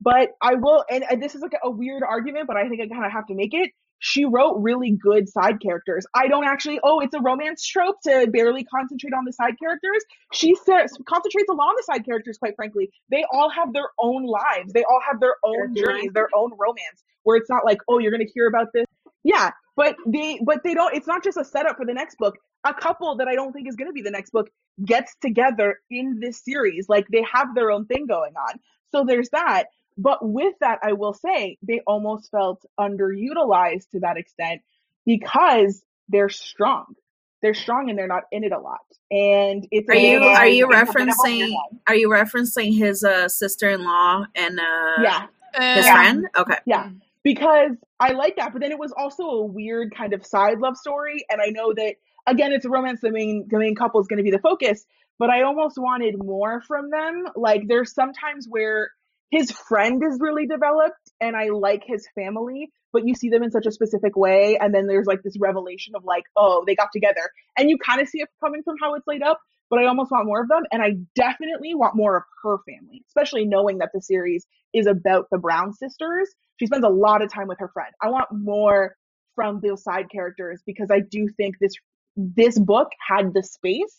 [0.00, 2.88] But I will, and, and this is like a weird argument, but I think I
[2.88, 3.70] kind of have to make it.
[4.04, 6.04] She wrote really good side characters.
[6.12, 10.02] I don't actually, oh, it's a romance trope to barely concentrate on the side characters.
[10.32, 12.90] She says, concentrates a lot on the side characters, quite frankly.
[13.12, 14.72] They all have their own lives.
[14.72, 18.10] They all have their own journeys, their own romance, where it's not like, oh, you're
[18.10, 18.86] going to hear about this.
[19.22, 22.34] Yeah, but they, but they don't, it's not just a setup for the next book.
[22.66, 24.50] A couple that I don't think is going to be the next book
[24.84, 26.88] gets together in this series.
[26.88, 28.58] Like they have their own thing going on.
[28.90, 29.66] So there's that.
[29.98, 34.62] But with that, I will say they almost felt underutilized to that extent
[35.04, 36.94] because they're strong.
[37.42, 38.80] They're strong and they're not in it a lot.
[39.10, 41.54] And it's Are you are you it's a bit of a referencing
[41.88, 45.26] are you referencing his uh, sister in law and uh, Yeah,
[45.74, 46.26] his Uh, friend?
[46.36, 46.56] Okay.
[46.66, 46.90] yeah.
[47.24, 50.76] Because I like that, but then it was also a weird kind of side love
[50.76, 51.24] story.
[51.30, 51.94] And I know that
[52.26, 53.00] again, it's a romance.
[53.00, 54.86] The main the main couple is going to be the focus,
[55.18, 57.26] but I almost wanted more from them.
[57.36, 58.90] Like there's sometimes where
[59.32, 63.50] his friend is really developed, and I like his family, but you see them in
[63.50, 66.90] such a specific way, and then there's like this revelation of like, oh, they got
[66.92, 69.40] together, and you kind of see it coming from how it's laid up.
[69.70, 73.04] But I almost want more of them, and I definitely want more of her family,
[73.08, 76.28] especially knowing that the series is about the Brown sisters.
[76.60, 77.90] She spends a lot of time with her friend.
[78.02, 78.94] I want more
[79.34, 81.72] from those side characters because I do think this
[82.18, 83.96] this book had the space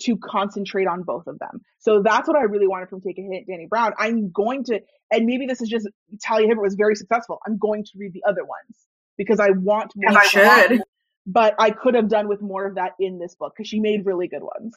[0.00, 1.60] to concentrate on both of them.
[1.78, 3.92] So that's what I really wanted from Take a Hint, Dani Brown.
[3.98, 5.88] I'm going to, and maybe this is just
[6.24, 7.38] Talia Hibbert was very successful.
[7.46, 10.12] I'm going to read the other ones because I want more.
[10.12, 10.26] That.
[10.68, 10.82] should.
[11.24, 14.04] But I could have done with more of that in this book because she made
[14.04, 14.74] really good ones.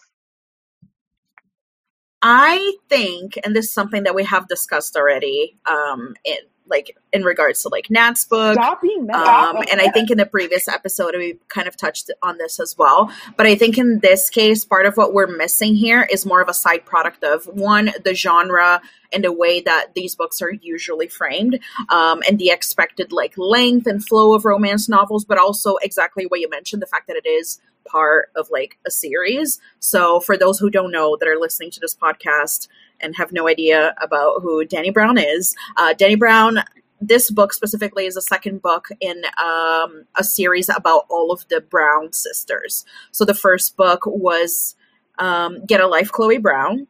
[2.22, 7.24] I think, and this is something that we have discussed already, um, in like in
[7.24, 8.56] regards to like Nat's book.
[8.56, 9.16] Stop being mad.
[9.16, 12.78] Um, and I think in the previous episode we kind of touched on this as
[12.78, 13.12] well.
[13.38, 16.50] But I think in this case, part of what we're missing here is more of
[16.50, 18.82] a side product of one, the genre
[19.14, 23.88] and the way that these books are usually framed, um, and the expected like length
[23.88, 27.28] and flow of romance novels, but also exactly what you mentioned, the fact that it
[27.28, 29.60] is part of like a series.
[29.80, 32.68] So for those who don't know that are listening to this podcast
[33.02, 36.64] and have no idea about who Dani Brown is, uh, Dani Brown
[37.02, 41.62] this book specifically is the second book in um, a series about all of the
[41.62, 42.86] Brown sisters.
[43.12, 44.76] So the first book was
[45.20, 46.88] um, Get a Life, Chloe Brown.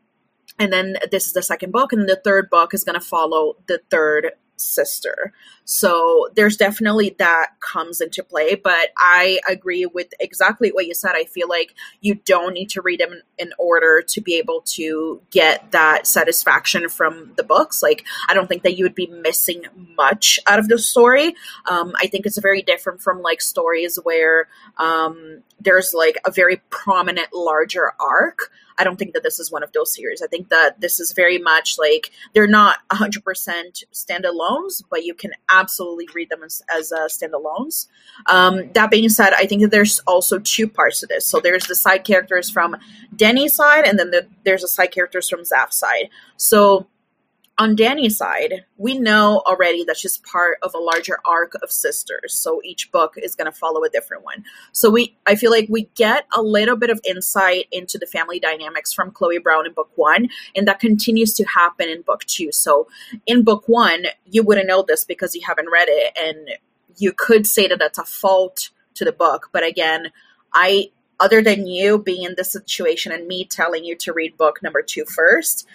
[0.57, 1.91] And then this is the second book.
[1.91, 5.33] And the third book is going to follow the third sister.
[5.65, 8.55] So there's definitely that comes into play.
[8.55, 11.13] But I agree with exactly what you said.
[11.15, 15.21] I feel like you don't need to read them in order to be able to
[15.31, 17.81] get that satisfaction from the books.
[17.83, 19.63] Like, I don't think that you would be missing
[19.97, 21.35] much out of the story.
[21.69, 24.47] Um, I think it's very different from like stories where
[24.77, 28.51] um, there's like a very prominent larger arc.
[28.77, 30.21] I don't think that this is one of those series.
[30.21, 33.21] I think that this is very much like they're not 100%
[33.93, 37.87] standalones, but you can absolutely read them as, as uh, standalones.
[38.27, 41.25] Um, that being said, I think that there's also two parts to this.
[41.25, 42.75] So there's the side characters from
[43.15, 46.09] Dani's side, and then the, there's the side characters from Zaf's side.
[46.37, 46.87] So
[47.57, 52.33] on Dani's side, we know already that she's part of a larger arc of sisters.
[52.33, 54.43] So each book is going to follow a different one.
[54.73, 58.39] So we, I feel like we get a little bit of insight into the family
[58.39, 62.51] dynamics from Chloe Brown in book one, and that continues to happen in book two.
[62.51, 62.87] So
[63.25, 66.57] in book one, you wouldn't know this because you haven't read it, and
[66.97, 69.49] you could say that that's a fault to the book.
[69.53, 70.11] But again,
[70.53, 70.89] I
[71.19, 74.81] other than you being in this situation and me telling you to read book number
[74.81, 75.65] two first,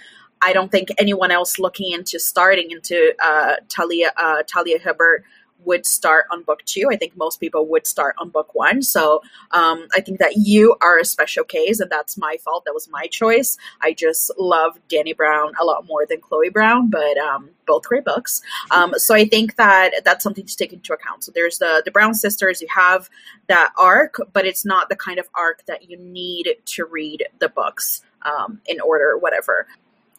[0.43, 5.25] I don't think anyone else looking into starting into uh, Talia uh, Talia Hibbert
[5.65, 6.89] would start on book two.
[6.91, 8.83] I think most people would start on book one.
[8.83, 12.65] So um, I think that you are a special case, and that's my fault.
[12.65, 13.57] That was my choice.
[13.81, 18.05] I just love Dani Brown a lot more than Chloe Brown, but um, both great
[18.05, 18.43] books.
[18.71, 21.25] Um, so I think that that's something to take into account.
[21.25, 22.61] So there's the the Brown sisters.
[22.61, 23.11] You have
[23.49, 27.49] that arc, but it's not the kind of arc that you need to read the
[27.49, 29.67] books um, in order, whatever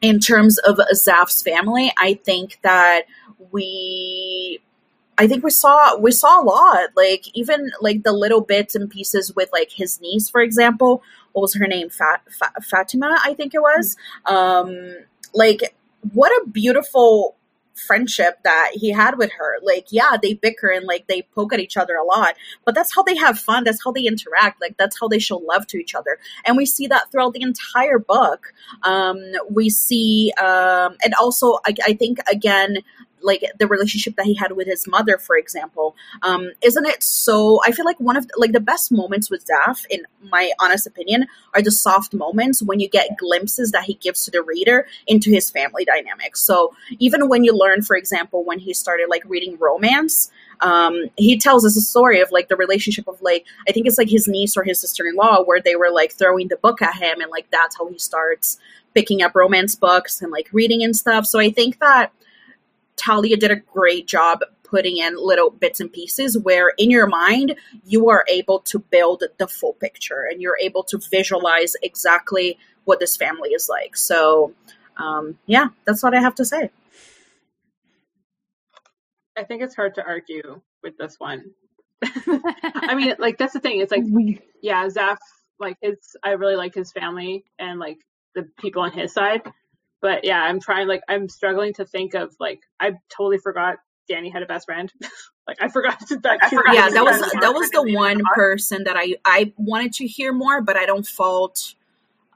[0.01, 3.03] in terms of Zaf's family, I think that
[3.51, 4.59] we
[5.17, 6.89] I think we saw we saw a lot.
[6.95, 11.03] Like even like the little bits and pieces with like his niece, for example.
[11.33, 11.89] What was her name?
[11.89, 13.95] Fat, Fat Fatima, I think it was.
[14.25, 14.95] Um,
[15.33, 15.75] like
[16.13, 17.35] what a beautiful
[17.75, 19.57] friendship that he had with her.
[19.61, 22.93] Like, yeah, they bicker and like they poke at each other a lot, but that's
[22.93, 23.63] how they have fun.
[23.63, 24.61] That's how they interact.
[24.61, 26.19] Like, that's how they show love to each other.
[26.45, 28.53] And we see that throughout the entire book.
[28.83, 32.77] Um, we see, um, and also, I, I think again,
[33.23, 35.95] like the relationship that he had with his mother, for example.
[36.21, 37.59] Um, isn't it so?
[37.65, 41.27] I feel like one of like the best moments with Zaf, in my honest opinion,
[41.53, 45.29] are the soft moments when you get glimpses that he gives to the reader into
[45.29, 46.41] his family dynamics.
[46.41, 50.31] So even when you learn, for example, when he started like reading romance.
[50.61, 53.97] Um, he tells us a story of like the relationship of like I think it's
[53.97, 56.83] like his niece or his sister in law where they were like throwing the book
[56.83, 58.59] at him and like that's how he starts
[58.93, 61.25] picking up romance books and like reading and stuff.
[61.25, 62.11] So I think that
[63.01, 67.55] Talia did a great job putting in little bits and pieces where in your mind
[67.83, 72.99] you are able to build the full picture and you're able to visualize exactly what
[72.99, 73.97] this family is like.
[73.97, 74.53] So,
[74.97, 76.69] um, yeah, that's what I have to say.
[79.35, 81.51] I think it's hard to argue with this one.
[82.03, 83.79] I mean, like that's the thing.
[83.79, 84.03] It's like,
[84.61, 85.17] yeah, Zaf,
[85.59, 87.97] like his, I really like his family and like
[88.35, 89.41] the people on his side
[90.01, 93.77] but yeah, I'm trying like I'm struggling to think of like I totally forgot
[94.09, 94.91] Dani had a best friend.
[95.47, 96.39] like I forgot that.
[96.41, 100.07] I forgot yeah, that was that was the one person that I I wanted to
[100.07, 101.75] hear more, but I don't fault.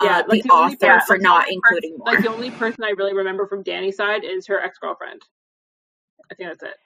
[0.02, 2.14] Uh, yeah, like the, the author person, for not including person, more.
[2.14, 5.22] Like the only person I really remember from Dani's side is her ex girlfriend.
[6.30, 6.78] I think that's it.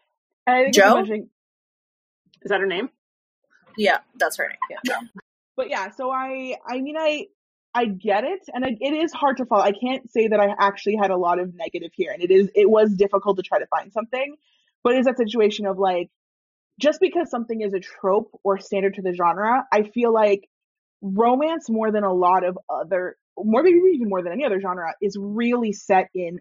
[0.45, 1.03] I Joe.
[2.41, 2.89] Is that her name?
[3.77, 4.57] Yeah, that's her name.
[4.69, 4.77] Yeah.
[4.85, 4.99] yeah.
[5.57, 7.27] But yeah, so I I mean I
[7.73, 9.63] I get it, and I, it is hard to follow.
[9.63, 12.49] I can't say that I actually had a lot of negative here, and it is
[12.55, 14.35] it was difficult to try to find something,
[14.83, 16.09] but it's that situation of like,
[16.79, 20.49] just because something is a trope or standard to the genre, I feel like
[21.01, 24.93] romance more than a lot of other, more maybe even more than any other genre,
[25.01, 26.39] is really set in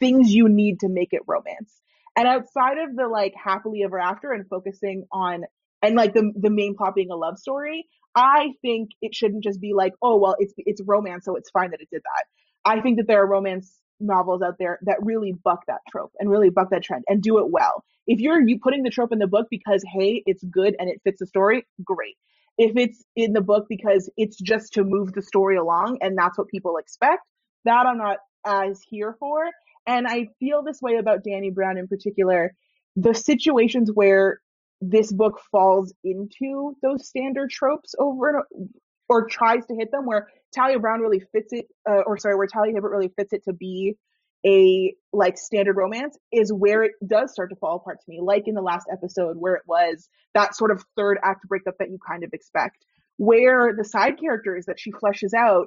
[0.00, 1.80] things you need to make it romance.
[2.16, 5.44] And outside of the like happily ever after and focusing on
[5.82, 9.60] and like the the main plot being a love story, I think it shouldn't just
[9.60, 12.24] be like, oh well, it's it's romance, so it's fine that it did that.
[12.64, 16.30] I think that there are romance novels out there that really buck that trope and
[16.30, 17.84] really buck that trend and do it well.
[18.06, 21.00] If you're you putting the trope in the book because hey, it's good and it
[21.04, 22.16] fits the story, great.
[22.56, 26.36] If it's in the book because it's just to move the story along and that's
[26.36, 27.22] what people expect,
[27.64, 29.44] that I'm not as here for.
[29.86, 32.54] And I feel this way about Dani Brown in particular.
[32.96, 34.40] The situations where
[34.80, 38.68] this book falls into those standard tropes over and,
[39.08, 42.46] or tries to hit them where Talia Brown really fits it uh, or sorry where
[42.46, 43.96] Talia Hibbert really fits it to be
[44.46, 48.46] a like standard romance is where it does start to fall apart to me like
[48.46, 51.98] in the last episode where it was that sort of third act breakup that you
[52.06, 52.84] kind of expect
[53.16, 55.66] where the side characters that she fleshes out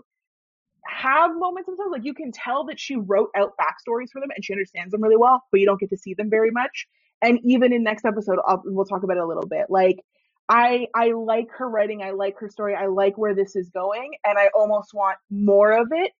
[0.87, 4.43] have moments themselves like you can tell that she wrote out backstories for them and
[4.43, 6.87] she understands them really well but you don't get to see them very much
[7.21, 10.03] and even in next episode I'll, we'll talk about it a little bit like
[10.49, 14.13] i i like her writing i like her story i like where this is going
[14.25, 16.13] and i almost want more of it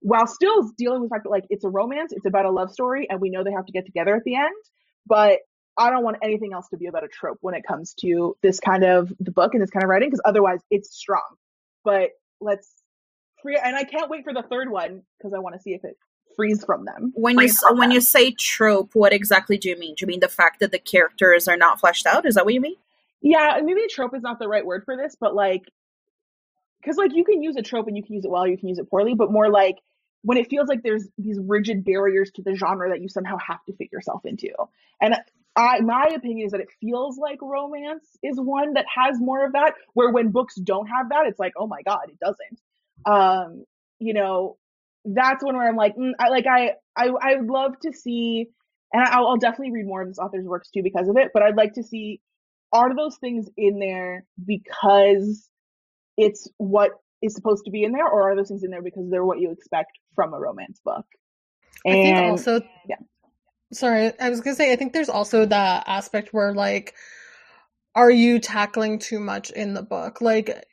[0.00, 2.70] while still dealing with the fact that like it's a romance it's about a love
[2.70, 4.54] story and we know they have to get together at the end
[5.06, 5.38] but
[5.76, 8.60] I don't want anything else to be about a trope when it comes to this
[8.60, 11.22] kind of the book and this kind of writing because otherwise it's strong.
[11.84, 12.10] But
[12.40, 12.70] let's
[13.42, 15.84] free and I can't wait for the third one because I want to see if
[15.84, 15.96] it
[16.36, 17.12] frees from them.
[17.14, 17.90] When you when them.
[17.92, 19.94] you say trope, what exactly do you mean?
[19.94, 22.26] Do you mean the fact that the characters are not fleshed out?
[22.26, 22.76] Is that what you mean?
[23.22, 25.62] Yeah, maybe trope is not the right word for this, but like,
[26.80, 28.68] because like you can use a trope and you can use it well, you can
[28.68, 29.76] use it poorly, but more like
[30.22, 33.64] when it feels like there's these rigid barriers to the genre that you somehow have
[33.64, 34.50] to fit yourself into.
[35.00, 35.16] And
[35.56, 39.52] I, my opinion is that it feels like romance is one that has more of
[39.52, 39.74] that.
[39.94, 42.60] Where when books don't have that, it's like, oh my god, it doesn't.
[43.06, 43.64] Um,
[43.98, 44.56] you know,
[45.06, 48.46] that's one where I'm like, mm, I like I I I would love to see,
[48.92, 51.30] and I'll, I'll definitely read more of this author's works too because of it.
[51.32, 52.20] But I'd like to see
[52.72, 55.48] are those things in there because
[56.16, 56.90] it's what
[57.22, 59.40] is supposed to be in there, or are those things in there because they're what
[59.40, 61.06] you expect from a romance book?
[61.84, 62.96] And, I think also, yeah.
[63.72, 66.94] Sorry, I was gonna say I think there's also that aspect where like,
[67.94, 70.20] are you tackling too much in the book?
[70.20, 70.66] Like,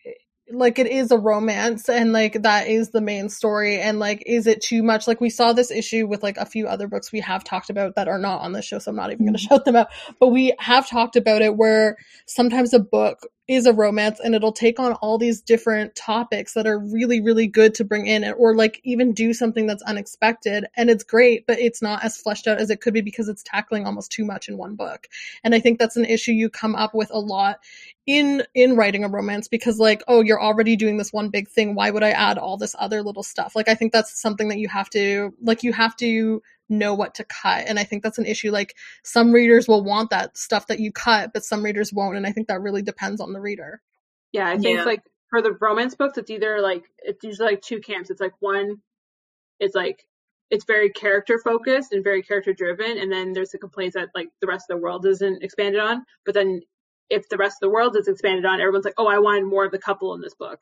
[0.51, 4.45] like it is a romance and like that is the main story and like is
[4.45, 7.21] it too much like we saw this issue with like a few other books we
[7.21, 9.39] have talked about that are not on the show so i'm not even going to
[9.39, 9.53] mm-hmm.
[9.55, 9.87] shout them out
[10.19, 13.19] but we have talked about it where sometimes a book
[13.53, 17.47] is a romance and it'll take on all these different topics that are really really
[17.47, 20.65] good to bring in or like even do something that's unexpected.
[20.75, 23.43] And it's great but it's not as fleshed out as it could be because it's
[23.43, 25.07] tackling almost too much in one book.
[25.43, 27.59] And i think that's an issue you come up with a lot
[28.05, 31.75] in in writing a romance because like oh you're already doing this one big thing.
[31.75, 33.55] Why would i add all this other little stuff?
[33.55, 37.15] Like i think that's something that you have to like you have to know what
[37.15, 37.65] to cut.
[37.67, 38.51] And I think that's an issue.
[38.51, 42.17] Like some readers will want that stuff that you cut, but some readers won't.
[42.17, 43.81] And I think that really depends on the reader.
[44.31, 44.83] Yeah, I think yeah.
[44.83, 48.09] like for the romance books, it's either like it's usually like two camps.
[48.09, 48.77] It's like one,
[49.59, 50.05] it's like
[50.49, 54.29] it's very character focused and very character driven, and then there's the complaints that like
[54.41, 56.03] the rest of the world isn't expanded on.
[56.25, 56.61] But then
[57.09, 59.65] if the rest of the world is expanded on, everyone's like, oh, I wanted more
[59.65, 60.59] of the couple in this book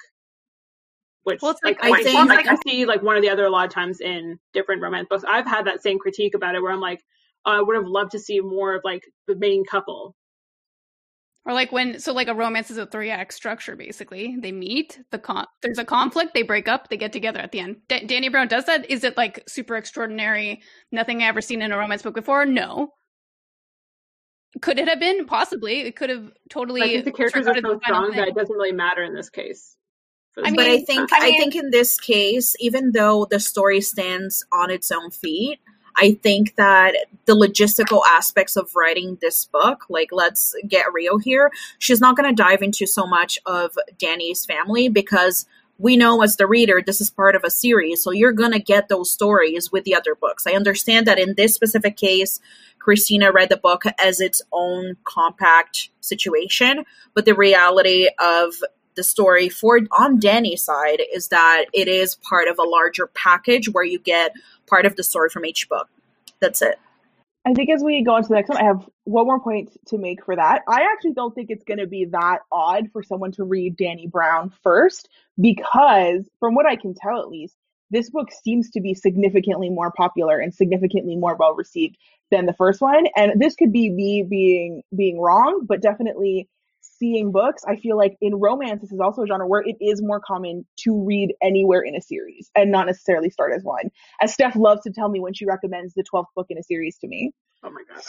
[1.23, 3.49] which well, like, like I, think, like, I see like one or the other a
[3.49, 5.23] lot of times in different romance books.
[5.27, 7.01] I've had that same critique about it where I'm like,
[7.45, 10.15] oh, I would have loved to see more of like the main couple.
[11.45, 14.35] Or like when so like a romance is a three act structure basically.
[14.39, 17.59] They meet, the con- there's a conflict, they break up, they get together at the
[17.59, 17.77] end.
[17.87, 18.89] D- Dani Brown does that.
[18.91, 20.61] Is it like super extraordinary?
[20.91, 22.45] Nothing I ever seen in a romance book before?
[22.45, 22.89] No.
[24.61, 25.25] Could it have been?
[25.25, 25.81] Possibly.
[25.81, 26.81] It could have totally.
[26.81, 29.77] I think the characters are so strong that it doesn't really matter in this case.
[30.37, 33.39] I mean, but I think I, mean, I think in this case, even though the
[33.39, 35.59] story stands on its own feet,
[35.97, 41.51] I think that the logistical aspects of writing this book, like let's get real here,
[41.79, 45.45] she's not going to dive into so much of Dani's family because
[45.77, 48.59] we know as the reader this is part of a series, so you're going to
[48.59, 50.45] get those stories with the other books.
[50.47, 52.39] I understand that in this specific case,
[52.79, 58.53] Christina read the book as its own compact situation, but the reality of
[58.95, 63.69] the story for on Dani's side is that it is part of a larger package
[63.69, 64.33] where you get
[64.67, 65.87] part of the story from each book.
[66.39, 66.79] That's it.
[67.45, 69.75] I think as we go on to the next one, I have one more point
[69.87, 70.61] to make for that.
[70.67, 74.09] I actually don't think it's going to be that odd for someone to read Dani
[74.09, 77.55] Brown first because, from what I can tell at least,
[77.89, 81.97] this book seems to be significantly more popular and significantly more well received
[82.29, 83.07] than the first one.
[83.15, 86.47] And this could be me being being wrong, but definitely
[86.81, 90.01] seeing books, I feel like in romance, this is also a genre where it is
[90.01, 93.89] more common to read anywhere in a series and not necessarily start as one.
[94.21, 96.97] As Steph loves to tell me when she recommends the 12th book in a series
[96.99, 97.31] to me.
[97.63, 98.03] Oh my God.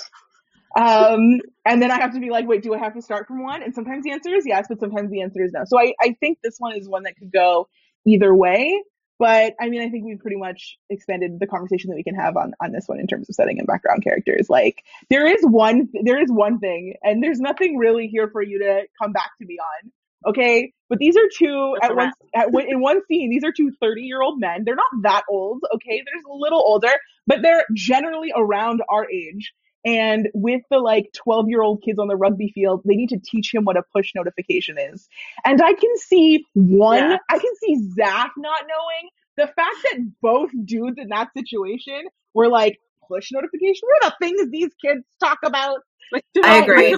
[0.75, 3.43] Um, and then I have to be like, wait, do I have to start from
[3.43, 3.63] one?
[3.63, 5.63] And sometimes the answer is yes, but sometimes the answer is no.
[5.67, 7.69] So I, I think this one is one that could go
[8.07, 8.83] either way.
[9.19, 12.37] But I mean, I think we've pretty much expanded the conversation that we can have
[12.37, 14.49] on, on this one in terms of setting and background characters.
[14.49, 18.59] Like there is one, there is one thing and there's nothing really here for you
[18.61, 19.93] to come back to me on.
[20.27, 20.73] Okay.
[20.89, 24.23] But these are two at one, at, in one scene, these are two 30 year
[24.23, 24.65] old men.
[24.65, 25.63] They're not that old.
[25.75, 26.03] Okay.
[26.05, 26.93] They're a little older,
[27.27, 29.53] but they're generally around our age.
[29.85, 33.19] And with the like 12 year old kids on the rugby field, they need to
[33.19, 35.09] teach him what a push notification is.
[35.45, 37.17] And I can see one, yeah.
[37.29, 42.03] I can see Zach not knowing the fact that both dudes in that situation
[42.35, 42.79] were like,
[43.09, 45.81] push notification, what are the things these kids talk about?
[46.13, 46.97] Like, I agree.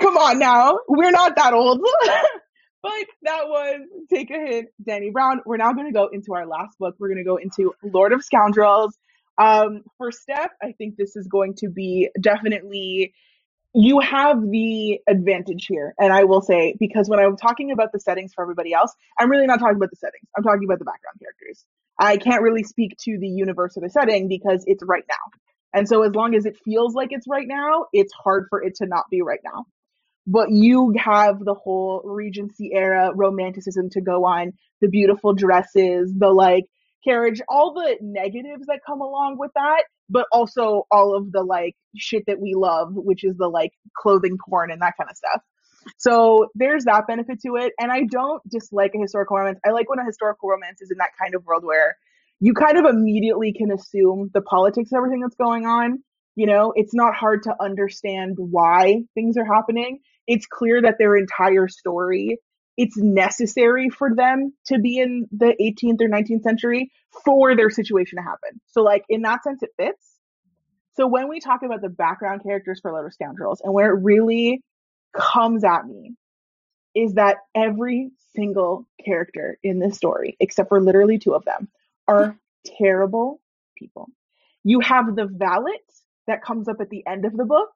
[0.00, 0.78] Come on now.
[0.88, 1.80] We're not that old.
[2.82, 2.92] but
[3.22, 5.40] that was Take a Hint, Dani Brown.
[5.46, 6.96] We're now going to go into our last book.
[6.98, 8.96] We're going to go into Lord of Scoundrels.
[9.38, 13.14] Um, for Steph, I think this is going to be definitely
[13.74, 15.94] you have the advantage here.
[15.98, 19.30] And I will say, because when I'm talking about the settings for everybody else, I'm
[19.30, 20.28] really not talking about the settings.
[20.36, 21.64] I'm talking about the background characters.
[21.98, 25.38] I can't really speak to the universe or the setting because it's right now.
[25.72, 28.74] And so as long as it feels like it's right now, it's hard for it
[28.76, 29.64] to not be right now.
[30.26, 36.28] But you have the whole Regency era romanticism to go on, the beautiful dresses, the
[36.28, 36.66] like
[37.04, 41.74] carriage, all the negatives that come along with that, but also all of the like
[41.96, 45.40] shit that we love, which is the like clothing porn and that kind of stuff.
[45.98, 47.72] So there's that benefit to it.
[47.78, 49.58] And I don't dislike a historical romance.
[49.66, 51.96] I like when a historical romance is in that kind of world where
[52.40, 56.02] you kind of immediately can assume the politics of everything that's going on.
[56.34, 60.00] You know, it's not hard to understand why things are happening.
[60.26, 62.38] It's clear that their entire story,
[62.76, 66.90] it's necessary for them to be in the 18th or 19th century
[67.24, 68.60] for their situation to happen.
[68.68, 70.18] So like in that sense, it fits.
[70.94, 74.02] So when we talk about the background characters for Lord of Scoundrels and where it
[74.02, 74.62] really
[75.14, 76.14] comes at me
[76.94, 81.68] is that every single character in this story, except for literally two of them,
[82.08, 82.36] are
[82.78, 83.40] terrible
[83.76, 84.08] people.
[84.64, 85.80] You have the valet
[86.26, 87.70] that comes up at the end of the book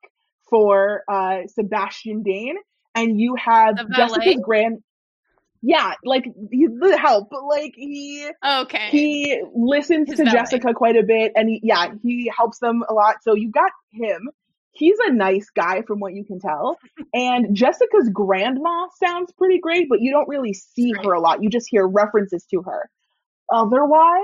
[0.49, 2.57] for uh, Sebastian Dain,
[2.95, 4.83] and you have Jessica's grand.
[5.63, 10.25] Yeah, like he's the help, but like he okay he listens His to.
[10.25, 13.17] Jessica quite a bit, and he yeah he helps them a lot.
[13.23, 14.29] So you got him.
[14.73, 16.79] He's a nice guy from what you can tell.
[17.15, 21.43] And Jessica's grandma sounds pretty great, but you don't really see her a lot.
[21.43, 22.91] You just hear references to her.
[23.51, 24.21] Otherwise,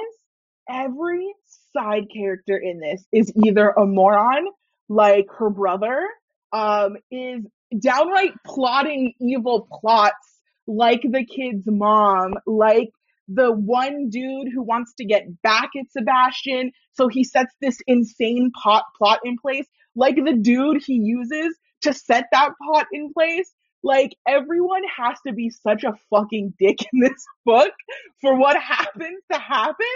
[0.69, 1.33] every
[1.73, 4.45] side character in this is either a moron,
[4.91, 6.07] like her brother,
[6.53, 7.47] um, is
[7.79, 10.32] downright plotting evil plots,
[10.67, 12.91] like the kid's mom, like
[13.29, 18.51] the one dude who wants to get back at Sebastian, so he sets this insane
[18.63, 23.53] pot plot in place, like the dude he uses to set that pot in place
[23.83, 27.73] like everyone has to be such a fucking dick in this book
[28.21, 29.87] for what happens to happen.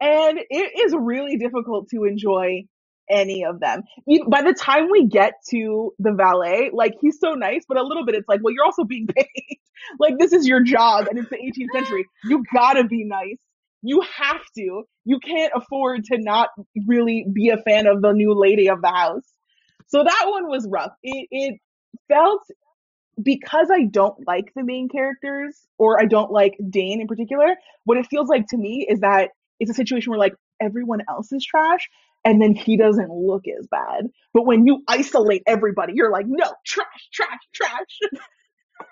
[0.00, 2.64] And it is really difficult to enjoy
[3.10, 3.82] any of them.
[4.28, 8.04] By the time we get to the valet, like he's so nice, but a little
[8.04, 9.58] bit it's like, well, you're also being paid.
[9.98, 12.06] like this is your job and it's the 18th century.
[12.24, 13.38] You gotta be nice.
[13.82, 14.84] You have to.
[15.04, 16.50] You can't afford to not
[16.86, 19.24] really be a fan of the new lady of the house.
[19.88, 20.92] So that one was rough.
[21.02, 21.60] It, it
[22.08, 22.42] felt
[23.22, 27.98] because I don't like the main characters or I don't like Dain in particular, what
[27.98, 29.30] it feels like to me is that
[29.60, 31.88] it's a situation where like everyone else is trash
[32.24, 34.06] and then he doesn't look as bad.
[34.32, 37.98] But when you isolate everybody, you're like, no, trash, trash, trash.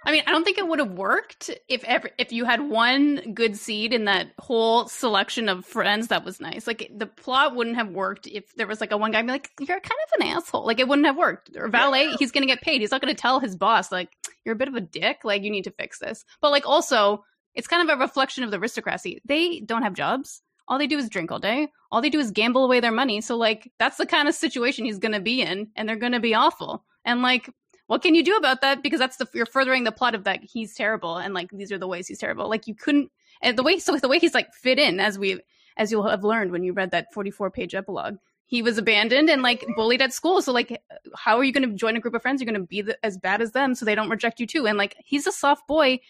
[0.04, 3.32] I mean, I don't think it would have worked if ever if you had one
[3.34, 6.66] good seed in that whole selection of friends that was nice.
[6.66, 9.50] Like the plot wouldn't have worked if there was like a one guy be like,
[9.58, 11.50] "You're kind of an asshole." Like it wouldn't have worked.
[11.56, 12.80] Or valet, he's gonna get paid.
[12.80, 14.10] He's not gonna tell his boss like,
[14.44, 15.18] "You're a bit of a dick.
[15.24, 17.24] Like you need to fix this." But like also,
[17.54, 19.20] it's kind of a reflection of the aristocracy.
[19.24, 20.42] They don't have jobs.
[20.70, 21.68] All they do is drink all day.
[21.92, 23.20] All they do is gamble away their money.
[23.20, 26.34] So like that's the kind of situation he's gonna be in, and they're gonna be
[26.34, 26.84] awful.
[27.04, 27.50] And like
[27.88, 28.82] what can you do about that?
[28.82, 31.78] Because that's the you're furthering the plot of that he's terrible and like these are
[31.78, 32.48] the ways he's terrible.
[32.48, 33.10] Like you couldn't
[33.42, 35.40] and the way so the way he's like fit in as we
[35.76, 38.18] as you'll have learned when you read that 44 page epilogue.
[38.46, 40.42] He was abandoned and like bullied at school.
[40.42, 40.82] So like,
[41.16, 42.40] how are you going to join a group of friends?
[42.40, 44.66] You're going to be the, as bad as them, so they don't reject you too.
[44.66, 46.00] And like, he's a soft boy,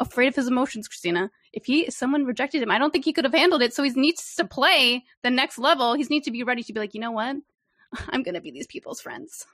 [0.00, 0.88] afraid of his emotions.
[0.88, 3.74] Christina, if he if someone rejected him, I don't think he could have handled it.
[3.74, 5.94] So he needs to play the next level.
[5.94, 7.36] He needs to be ready to be like, you know what,
[8.08, 9.46] I'm going to be these people's friends.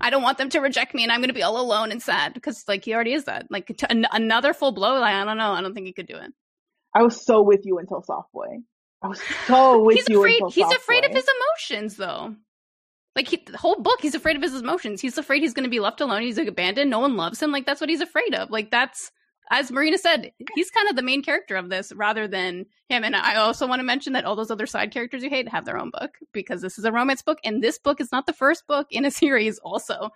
[0.00, 2.00] I don't want them to reject me and I'm going to be all alone and
[2.02, 3.50] sad because like he already is that.
[3.50, 5.52] Like an- another full blow, like, I don't know.
[5.52, 6.32] I don't think he could do it.
[6.94, 8.60] I was so with you until Soft Boy.
[9.02, 11.08] I was so with he's you afraid, until He's Soft afraid Boy.
[11.08, 12.34] of his emotions though.
[13.16, 15.00] Like he, the whole book, he's afraid of his emotions.
[15.00, 16.22] He's afraid he's going to be left alone.
[16.22, 16.90] He's like abandoned.
[16.90, 17.50] No one loves him.
[17.52, 18.50] Like that's what he's afraid of.
[18.50, 19.10] Like that's
[19.50, 23.02] as Marina said, he's kind of the main character of this rather than him.
[23.04, 25.64] And I also want to mention that all those other side characters you hate have
[25.64, 28.32] their own book because this is a romance book, and this book is not the
[28.32, 29.58] first book in a series.
[29.58, 30.10] Also,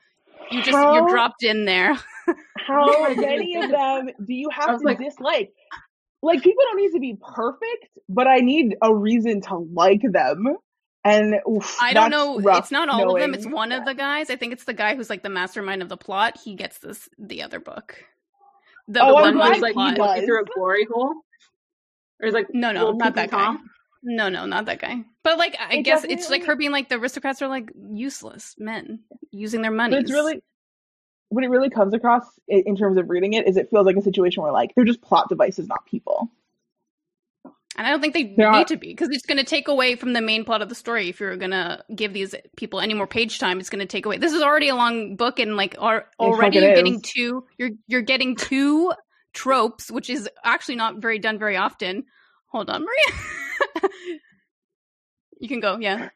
[0.50, 1.94] you just How- you're dropped in there.
[2.66, 5.52] How many of them do you have to like- dislike?
[6.22, 10.56] Like people don't need to be perfect, but I need a reason to like them.
[11.04, 12.38] And oof, I don't know.
[12.56, 13.34] It's not all of them.
[13.34, 14.30] It's one of the guys.
[14.30, 16.38] I think it's the guy who's like the mastermind of the plot.
[16.42, 18.02] He gets this the other book.
[18.88, 19.98] The, Oh, the one was like plot.
[19.98, 20.24] looking was.
[20.24, 21.14] through a glory hole.
[22.20, 23.44] Or is like No, no, not peeping that guy.
[23.44, 23.70] Tom?
[24.02, 25.02] No, no, not that guy.
[25.22, 28.54] But like, I It guess it's like her being like the aristocrats are like useless
[28.58, 29.96] men using their money.
[29.96, 30.42] It's really
[31.30, 33.96] what it really comes across in, in terms of reading it is it feels like
[33.96, 36.30] a situation where like they're just plot devices, not people.
[37.76, 39.96] And I don't think they They're need to be because it's going to take away
[39.96, 41.08] from the main plot of the story.
[41.08, 44.06] If you're going to give these people any more page time, it's going to take
[44.06, 44.18] away.
[44.18, 46.76] This is already a long book, and like are, already you're is.
[46.76, 47.44] getting two.
[47.58, 48.92] You're you're getting two
[49.32, 52.04] tropes, which is actually not very done very often.
[52.46, 53.90] Hold on, Maria.
[55.40, 55.78] you can go.
[55.78, 56.10] Yeah.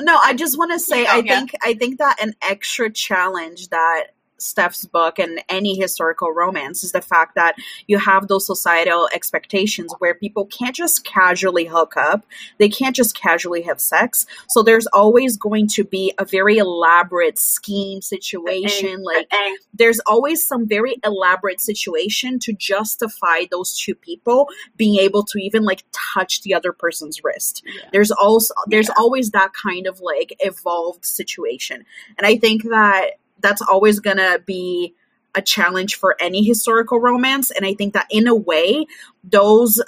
[0.00, 1.12] No, I just want to say Yeah.
[1.12, 1.38] I Yeah.
[1.40, 4.08] think I think that an extra challenge that
[4.38, 7.54] Steph's book and any historical romance is the fact that
[7.86, 12.24] you have those societal expectations where people can't just casually hook up.
[12.58, 14.26] They can't just casually have sex.
[14.48, 19.28] So there's always going to be a very elaborate scheme situation like
[19.72, 25.64] there's always some very elaborate situation to justify those two people being able to even
[25.64, 27.88] like touch the other person's wrist Yeah.
[27.92, 28.94] there's also there's Yeah.
[28.98, 31.84] always that kind of like evolved situation
[32.18, 33.12] and i think that
[33.44, 34.94] that's always gonna be
[35.34, 38.86] a challenge for any historical romance and i think that in a way
[39.22, 39.80] those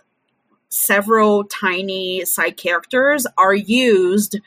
[0.69, 4.39] several tiny side characters are used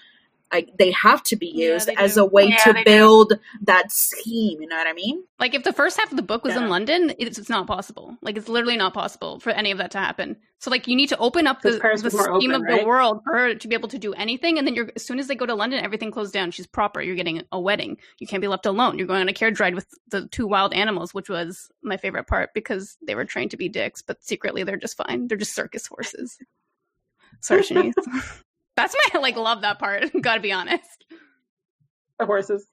[0.52, 2.22] like they have to be used they as do.
[2.22, 2.92] a way Yeah, to they do.
[2.92, 3.34] build
[3.64, 6.44] that scheme you know what i mean Like if the first half of the book
[6.44, 6.64] was Yeah.
[6.64, 8.18] in London, it's, it's not possible.
[8.22, 10.36] Like it's literally not possible for any of that to happen.
[10.60, 13.22] So like you need to open up the, the was scheme open, of the world
[13.24, 15.36] for her to be able to do anything, and then you're as soon as they
[15.36, 16.52] go to London, everything closed down.
[16.52, 17.02] She's proper.
[17.02, 17.98] You're getting a wedding.
[18.20, 18.98] You can't be left alone.
[18.98, 22.28] You're going on a carriage ride with the two wild animals, which was my favorite
[22.28, 25.28] part because they were trained to be dicks, but secretly they're just fine.
[25.30, 26.38] They're just circus horses.
[27.40, 27.94] Sorry, Shanice.
[28.82, 30.06] That's my like love that part.
[30.22, 31.06] Gotta be honest.
[32.20, 32.68] The horses.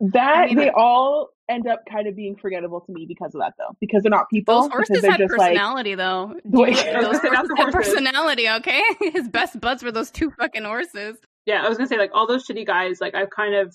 [0.00, 3.34] That I mean, they like- all end up kind of being forgettable to me because
[3.34, 3.74] of that, though.
[3.80, 4.62] Because they're not people.
[4.62, 6.34] Those horses they're had just like personality, though.
[6.44, 6.76] Wait.
[6.76, 7.92] Dude, I was those horses had horses.
[7.94, 8.48] personality.
[8.48, 8.82] Okay,
[9.12, 11.16] his best buds were those two fucking horses.
[11.46, 13.00] Yeah, I was gonna say like all those shitty guys.
[13.00, 13.74] Like I've kind of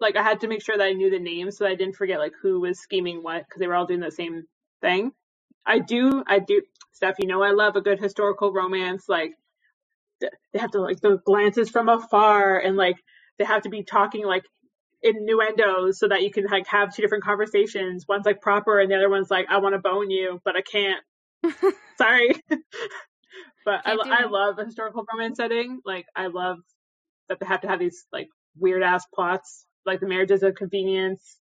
[0.00, 1.96] like I had to make sure that I knew the names so that I didn't
[1.96, 4.44] forget like who was scheming what because they were all doing the same
[4.82, 5.12] thing.
[5.64, 6.62] I do, I do,
[6.92, 7.16] Steph.
[7.18, 9.04] You know I love a good historical romance.
[9.08, 9.36] Like th-
[10.20, 12.96] they have to like the glances from afar and like
[13.38, 14.44] they have to be talking like
[15.02, 18.06] innuendos so that you can like have two different conversations.
[18.08, 20.62] One's like proper and the other one's like I want to bone you but I
[20.62, 21.02] can't.
[21.98, 22.30] Sorry.
[23.64, 24.30] but I, Can't I it.
[24.30, 25.80] love a historical romance setting.
[25.84, 26.58] Like I love
[27.28, 31.38] that they have to have these like weird ass plots, like the marriages of convenience.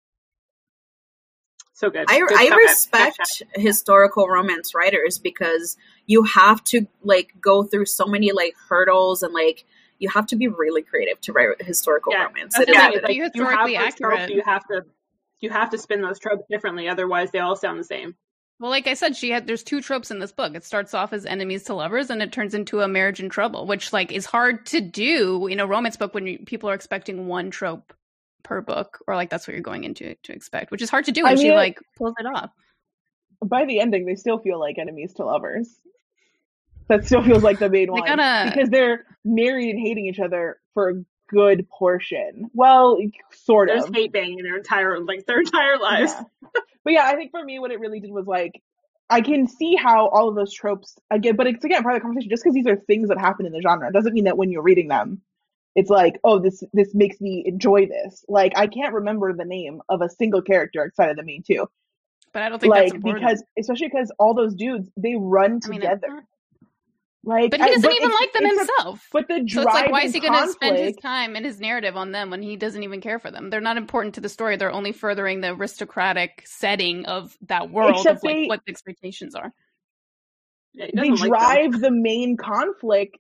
[1.81, 2.05] So good.
[2.11, 2.59] I, Good I stuff.
[2.59, 9.23] respect historical romance writers because you have to like go through so many like hurdles
[9.23, 9.65] and like
[9.99, 12.53] you have to be really creative to write historical Yeah, romance.
[12.55, 14.67] That's It the is- thing, is, like, Be you have historically those tropes, you have
[14.67, 14.85] to
[15.41, 18.15] you have to spin those tropes differently, otherwise they all sound the same.
[18.59, 20.55] Well, like I said, she had there's two tropes in this book.
[20.55, 23.67] It starts off as enemies to lovers, and it turns into a marriage in trouble,
[23.67, 27.27] which like is hard to do in a romance book when you, people are expecting
[27.27, 27.95] one trope
[28.43, 31.13] per book, or like that's what you're going into to expect, which is hard to
[31.13, 31.25] do.
[31.27, 32.51] I And she like pulls it off.
[33.45, 35.69] by the ending, they still feel like enemies to lovers.
[36.89, 40.19] That still feels like the main They one gotta- because they're married and hating each
[40.19, 40.95] other for a
[41.29, 42.51] good portion.
[42.53, 42.99] Well,
[43.33, 43.95] sort There's of.
[43.95, 46.13] hate banging their entire like their entire lives.
[46.13, 46.23] Yeah.
[46.83, 48.63] But yeah, I think for me, what it really did was like,
[49.11, 52.05] I can see how all of those tropes again, but it's again part of the
[52.05, 52.31] conversation.
[52.31, 54.63] Just because these are things that happen in the genre doesn't mean that when you're
[54.63, 55.21] reading them,
[55.75, 58.25] it's like, oh, this this makes me enjoy this.
[58.29, 61.69] Like I can't remember the name of a single character outside of the main two,
[62.33, 63.23] But I don't think like important.
[63.25, 66.25] because especially because all those dudes they run I mean, together.
[67.23, 69.09] like, but he I- doesn't even like them it's a- himself.
[69.13, 71.61] but the so it's like, why is he going to spend his time and his
[71.61, 73.51] narrative on them when he doesn't even care for them?
[73.51, 74.57] They're not important to the story.
[74.57, 78.73] They're only furthering the aristocratic setting of that world Except of like they- what the
[78.73, 79.53] expectations are.
[80.73, 81.29] Yeah, they doesn't like them.
[81.73, 83.19] drive the main conflict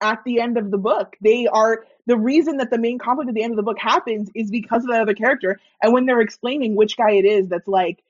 [0.00, 1.16] at the end of the book.
[1.20, 4.30] They are the reason that the main conflict at the end of the book happens
[4.34, 5.60] is because of that other character.
[5.82, 8.02] And when they're explaining which guy it is that's like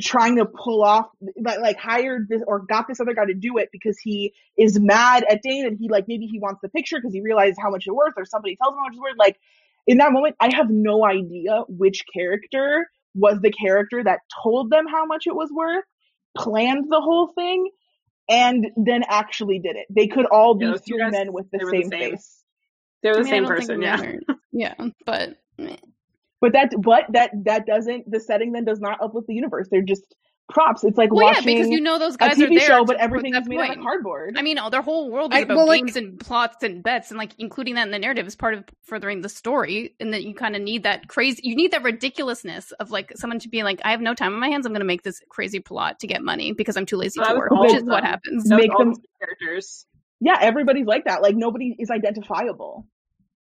[0.00, 1.08] trying to pull off,
[1.40, 4.78] like, like hired this or got this other guy to do it because he is
[4.78, 7.70] mad at Dain and he like maybe he wants the picture because he realizes how
[7.70, 9.18] much it's worth or somebody tells him how much it's worth.
[9.18, 9.38] Like
[9.86, 14.86] in that moment, I have no idea which character was the character that told them
[14.86, 15.84] how much it was worth,
[16.36, 17.70] planned the whole thing,
[18.28, 19.86] and then actually did it.
[19.90, 21.90] They could all be Yeah, two three guys, men with the they were the same,
[21.90, 22.12] same.
[22.12, 22.44] face.
[23.02, 23.96] They're the I mean, same person, yeah.
[23.96, 24.24] mattered.
[24.52, 24.74] yeah,
[25.06, 25.76] but meh.
[26.40, 29.68] But that but that that doesn't the setting then does not uplift the universe.
[29.70, 30.14] They're just
[30.50, 30.82] props.
[30.84, 32.84] It's like well, yeah, watching because you know those a guys are TV there show,
[32.84, 34.36] but prove everything that is made out of cardboard.
[34.38, 36.82] I mean, oh, their whole world is I- about well, like- games and plots and
[36.82, 39.94] bets, and like including that in the narrative is part of furthering the story.
[40.00, 43.38] And that you kind of need that crazy, you need that ridiculousness of like someone
[43.40, 44.64] to be like, I have no time on my hands.
[44.66, 47.28] I'm going to make this crazy plot to get money because I'm too lazy Well,
[47.28, 48.48] that to work, which of is what happens.
[48.50, 49.86] Make them- characters.
[50.20, 51.22] yeah, everybody's like that.
[51.22, 52.86] Like nobody is identifiable.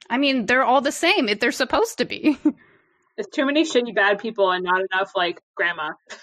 [0.10, 1.28] I mean, they're all the same.
[1.30, 2.38] If they're supposed to be.
[3.18, 5.92] There's too many shitty bad people and not enough like grandma.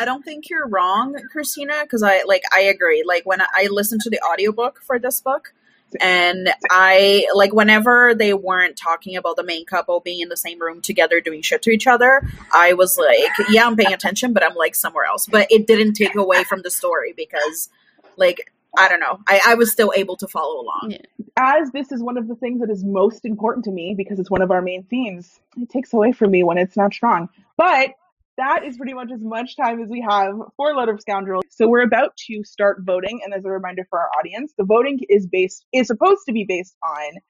[0.00, 3.04] I don't think you're wrong, Christina, because I like I agree.
[3.06, 5.52] Like when I, I listened to the audiobook for this book
[6.00, 10.58] and I like whenever they weren't talking about the main couple being in the same
[10.58, 14.42] room together doing shit to each other, I was like, yeah, I'm paying attention, but
[14.42, 15.26] I'm like somewhere else.
[15.26, 17.68] But it didn't take away from the story because
[18.16, 19.18] like I don't know.
[19.26, 20.94] I, I was still able to follow along.
[21.36, 24.30] As this is one of the things that is most important to me because it's
[24.30, 27.28] one of our main themes, it takes away from me when it's not strong.
[27.56, 27.94] But
[28.36, 31.44] that is pretty much as much time as we have for Lord of Scoundrels.
[31.50, 35.00] So we're about to start voting, and as a reminder for our audience, the voting
[35.08, 37.20] is based is supposed to be based on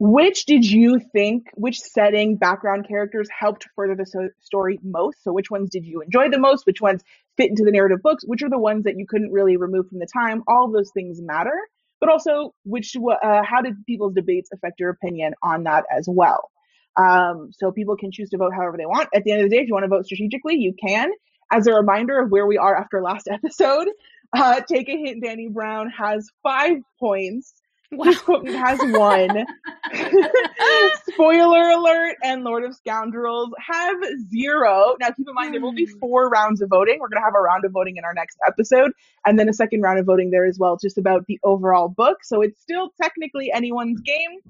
[0.00, 5.24] which did you think, which setting, background characters helped further the so- story most?
[5.24, 6.66] So which ones did you enjoy the most?
[6.66, 7.02] Which ones
[7.36, 8.22] fit into the narrative books?
[8.24, 10.44] Which are the ones that you couldn't really remove from the time?
[10.46, 11.58] All those things matter
[12.00, 16.50] but also which uh, how did people's debates affect your opinion on that as well
[16.98, 19.56] um, so people can choose to vote however they want at the end of the
[19.56, 21.10] day if you want to vote strategically you can
[21.50, 23.88] as a reminder of where we are after last episode
[24.36, 27.54] uh, take a hint dani brown has five points
[27.90, 28.12] Wow.
[28.22, 29.46] Quoted has one.
[31.08, 33.96] Spoiler alert, and Lord of Scoundrels have
[34.30, 34.94] zero.
[35.00, 35.98] Now, keep in mind, there will be hmm.
[35.98, 36.98] four rounds of voting.
[37.00, 38.92] We're going to have a round of voting in our next episode,
[39.24, 42.18] and then a second round of voting there as well, just about the overall book.
[42.24, 44.40] So it's still technically anyone's game,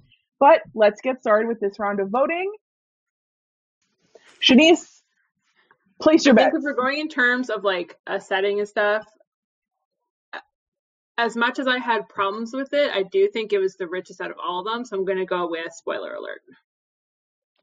[0.40, 2.52] but let's get started with this round of voting.
[4.42, 5.00] Shanice,
[6.00, 6.52] place your bet.
[6.54, 9.06] If we're going in terms of like a setting and stuff,
[11.18, 14.20] as much as I had problems with it, I do think it was the richest
[14.20, 14.84] out of all of them.
[14.84, 16.40] So I'm going to go with spoiler alert.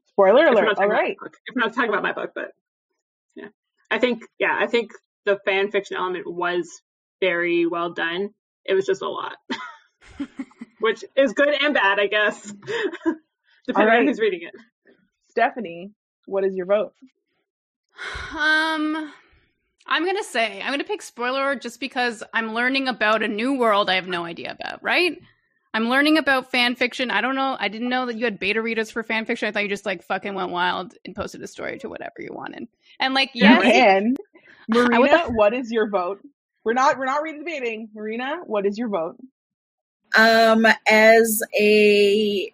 [0.08, 0.78] Spoiler alert.
[0.78, 1.16] All right.
[1.24, 2.52] If I'm not talking about my book, but
[3.34, 3.48] yeah,
[3.90, 4.92] I think yeah, I think
[5.24, 6.68] the fan fiction element was
[7.20, 8.30] very well done.
[8.64, 9.36] It was just a lot,
[10.86, 12.40] which is good and bad, I guess,
[13.66, 13.98] depending right.
[13.98, 14.54] on who's reading it.
[15.30, 15.90] Stephanie,
[16.26, 16.92] what is your vote?
[18.30, 19.12] Um,
[19.84, 23.90] I'm gonna say I'm gonna pick spoiler just because I'm learning about a new world
[23.90, 24.80] I have no idea about.
[24.80, 25.20] Right?
[25.74, 27.10] I'm learning about fan fiction.
[27.10, 27.56] I don't know.
[27.58, 29.48] I didn't know that you had beta readers for fan fiction.
[29.48, 32.30] I thought you just like fucking went wild and posted a story to whatever you
[32.32, 32.68] wanted.
[33.00, 34.16] And like, yes, and
[34.68, 36.20] Marina, what is your vote?
[36.64, 37.88] We're not we're not reading the debating.
[37.92, 39.16] Marina, what is your vote?
[40.16, 42.52] Um, as a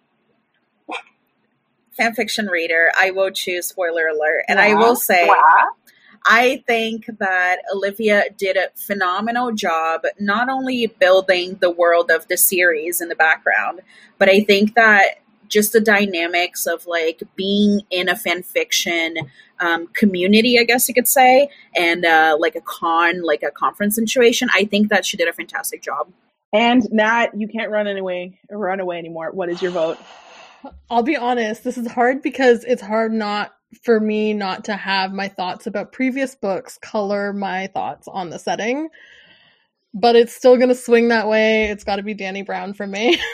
[1.97, 5.29] fan fiction reader, I will choose spoiler alert, and I will say.
[6.25, 12.37] I think that Olivia did a phenomenal job, not only building the world of the
[12.37, 13.81] series in the background,
[14.17, 15.15] but I think that
[15.49, 19.15] just the dynamics of like being in a fan fiction
[19.59, 23.95] um, community, I guess you could say, and uh, like a con, like a conference
[23.95, 24.47] situation.
[24.53, 26.07] I think that she did a fantastic job.
[26.53, 29.31] And Nat, you can't run away, run away anymore.
[29.31, 29.97] What is your vote?
[30.89, 31.63] I'll be honest.
[31.63, 35.91] This is hard because it's hard not for me not to have my thoughts about
[35.91, 38.89] previous books color my thoughts on the setting.
[39.95, 41.65] But it's still going to swing that way.
[41.65, 43.19] It's got to be Dani Brown for me.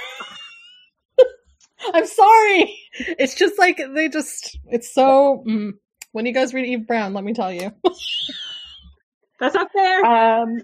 [1.94, 2.78] I'm sorry.
[2.94, 5.72] It's just like they just it's so mm.
[6.12, 7.72] when you guys read Eve Brown, let me tell you.
[9.40, 10.06] That's not fair.
[10.06, 10.62] Um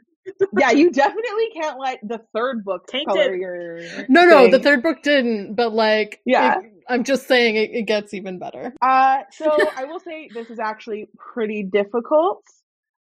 [0.58, 3.08] yeah, you definitely can't let the third book Tainted.
[3.08, 3.80] color your.
[4.10, 5.56] No, no, the third book didn't.
[5.56, 8.74] But like, yeah, it, I'm just saying it, it gets even better.
[8.82, 12.44] Uh, so I will say this is actually pretty difficult.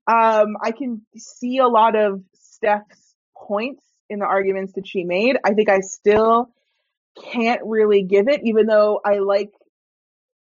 [0.06, 5.36] Um, I can see a lot of Steph's points in the arguments that she made.
[5.44, 6.50] I think I still
[7.32, 9.50] can't really give it, even though I like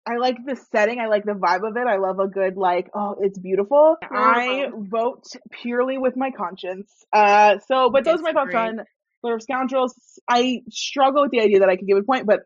[0.05, 0.98] I like the setting.
[0.98, 1.86] I like the vibe of it.
[1.86, 3.96] I love a good like, oh, it's beautiful.
[4.03, 6.90] I vote purely with my conscience.
[7.12, 8.80] Uh, so, but those are my thoughts on
[9.24, 9.94] of Scoundrels.
[10.28, 12.40] I struggle with the idea that I could give a point, but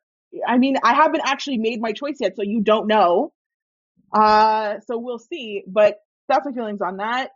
[0.46, 3.32] I mean, I haven't actually made my choice yet, so you don't know.
[4.12, 5.62] Uh, so we'll see.
[5.66, 5.96] But
[6.28, 7.30] that's my feelings on that.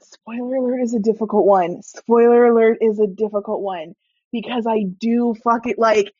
[0.00, 1.82] Spoiler alert is a difficult one.
[1.82, 3.94] Spoiler alert is a difficult one
[4.30, 6.12] because I do fuck it like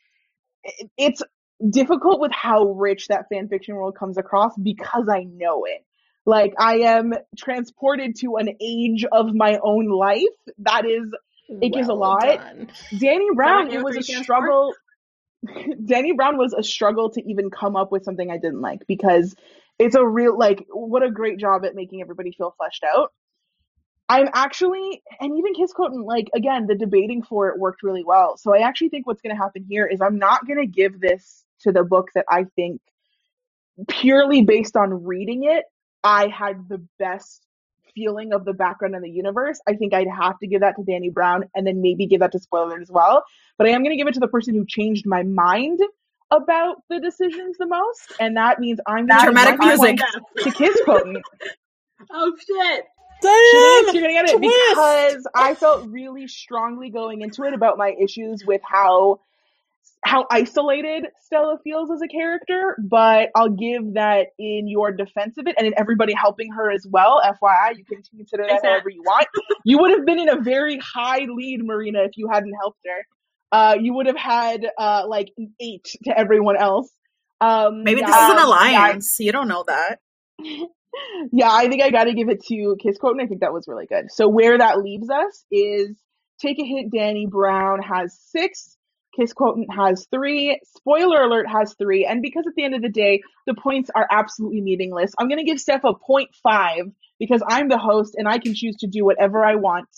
[0.96, 1.22] it's
[1.70, 5.84] difficult with how rich that fan fiction world comes across because I know it.
[6.24, 10.22] Like I am transported to an age of my own life.
[10.58, 11.14] That is
[11.48, 12.22] it well gives a lot.
[12.22, 12.70] Done.
[12.92, 14.74] Dani Brown, it was a struggle.
[15.46, 19.34] Dani Brown was a struggle to even come up with something I didn't like because
[19.78, 23.12] it's a real like what a great job at making everybody feel fleshed out.
[24.08, 28.36] I'm actually and even Kiss Quotient, like again, the debating for it worked really well.
[28.36, 31.72] So I actually think what's gonna happen here is I'm not gonna give this to
[31.72, 32.80] the book that I think
[33.88, 35.64] purely based on reading it,
[36.02, 37.46] I had the best
[37.96, 40.82] feeling of the background and the universe, I think I'd have to give that to
[40.82, 43.24] Dani Brown and then maybe give that to Spoiler as well.
[43.58, 45.80] But I am going to give it to the person who changed my mind
[46.30, 49.98] about the decisions the most, and that means I'm going to dramatic music
[50.38, 51.24] to Kiss Quotient.
[52.10, 52.84] oh shit!
[53.22, 54.70] Damn, you're gonna get it twist.
[54.70, 59.20] because I felt really strongly going into it about my issues with how
[60.06, 65.46] how isolated Stella feels as a character, but I'll give that in your defense of
[65.46, 67.20] it and in everybody helping her as well.
[67.24, 69.26] FYI, you can consider that however you want.
[69.64, 73.04] You would have been in a very high lead, Marina, if you hadn't helped her.
[73.52, 76.90] uh, you would have had uh, like an eight to everyone else.
[77.40, 79.16] Um, Maybe this is an yeah, alliance.
[79.20, 79.98] You don't know that.
[81.32, 83.52] yeah, I think I got to give it to Kiss Quote, and I think that
[83.52, 84.06] was really good.
[84.10, 85.96] So where that leaves us is
[86.38, 86.90] Take a hit.
[86.92, 88.75] Dani Brown has six.
[89.16, 90.60] Kiss Quotient has three.
[90.76, 92.04] Spoiler alert has three.
[92.04, 95.38] And because at the end of the day, the points are absolutely meaningless, I'm going
[95.38, 99.04] to give Steph a 0.5 because I'm the host and I can choose to do
[99.04, 99.88] whatever I want.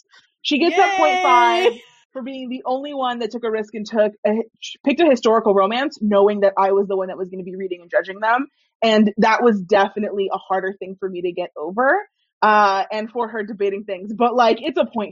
[0.42, 1.70] She gets that Yay!
[1.70, 1.80] 0.5
[2.12, 4.42] for being the only one that took a risk and took a,
[4.84, 7.56] picked a historical romance, knowing that I was the one that was going to be
[7.56, 8.46] reading and judging them.
[8.82, 12.08] And that was definitely a harder thing for me to get over.
[12.40, 15.10] Uh, and for her debating things, but like it's a 0.5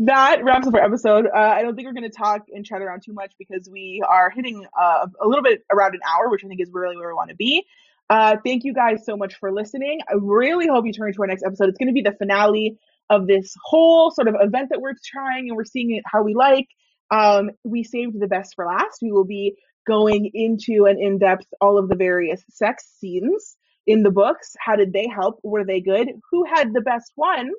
[0.00, 1.26] that wraps up our episode.
[1.26, 4.02] Uh, I don't think we're going to talk and chat around too much because we
[4.08, 7.08] are hitting uh, a little bit around an hour, which I think is really where
[7.08, 7.64] we want to be.
[8.08, 10.00] Uh, thank you guys so much for listening.
[10.08, 11.68] I really hope you turn to our next episode.
[11.68, 12.78] It's going to be the finale
[13.10, 16.34] of this whole sort of event that we're trying and we're seeing it how we
[16.34, 16.68] like.
[17.10, 18.98] Um, we saved the best for last.
[19.02, 24.02] We will be going into an in depth all of the various sex scenes in
[24.02, 24.54] the books.
[24.58, 25.40] How did they help?
[25.42, 26.08] Were they good?
[26.30, 27.54] Who had the best ones?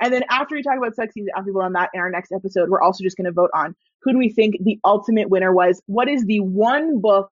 [0.00, 2.32] And then after we talk about sex scenes and people on that in our next
[2.32, 5.52] episode, we're also just going to vote on who do we think the ultimate winner
[5.52, 5.82] was?
[5.86, 7.30] What is the one book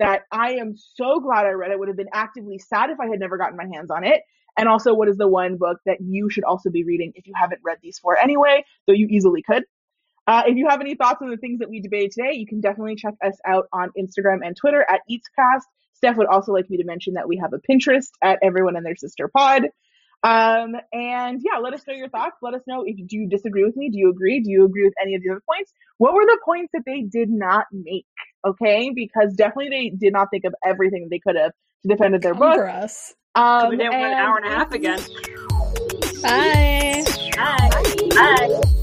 [0.00, 1.70] that I am so glad I read?
[1.70, 4.22] I would have been actively sad if I had never gotten my hands on it.
[4.56, 7.32] And also, what is the one book that you should also be reading if you
[7.36, 9.64] haven't read these four anyway, though you easily could?
[10.26, 12.60] Uh, if you have any thoughts on the things that we debated today, you can
[12.60, 15.62] definitely check us out on Instagram and Twitter at EatsCast.
[15.94, 18.84] Steph would also like me to mention that we have a Pinterest at Everyone and
[18.84, 19.68] Their Sister Pod.
[20.22, 22.36] Um, and yeah, let us know your thoughts.
[22.42, 23.88] Let us know if do you disagree with me?
[23.88, 24.40] Do you agree?
[24.40, 25.72] Do you agree with any of the other points?
[25.98, 28.06] What were the points that they did not make?
[28.46, 31.52] Okay, because definitely they did not think of everything they could have
[31.82, 32.56] to defend their Come book.
[32.56, 33.14] for us.
[33.34, 35.00] Um, we did one and hour and a half again.
[36.22, 37.04] Bye.
[37.36, 38.60] Bye.
[38.60, 38.74] Bye.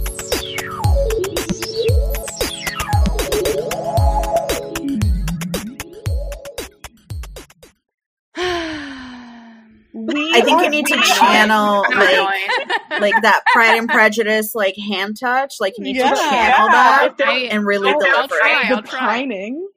[10.15, 15.55] I think you need to channel like like that Pride and Prejudice like hand touch.
[15.59, 16.09] Like you need Yeah.
[16.11, 16.71] to channel Yeah.
[16.71, 18.65] that I, and really I'll- deliver I'll try.
[18.69, 18.99] the I'll try.
[18.99, 19.67] pining.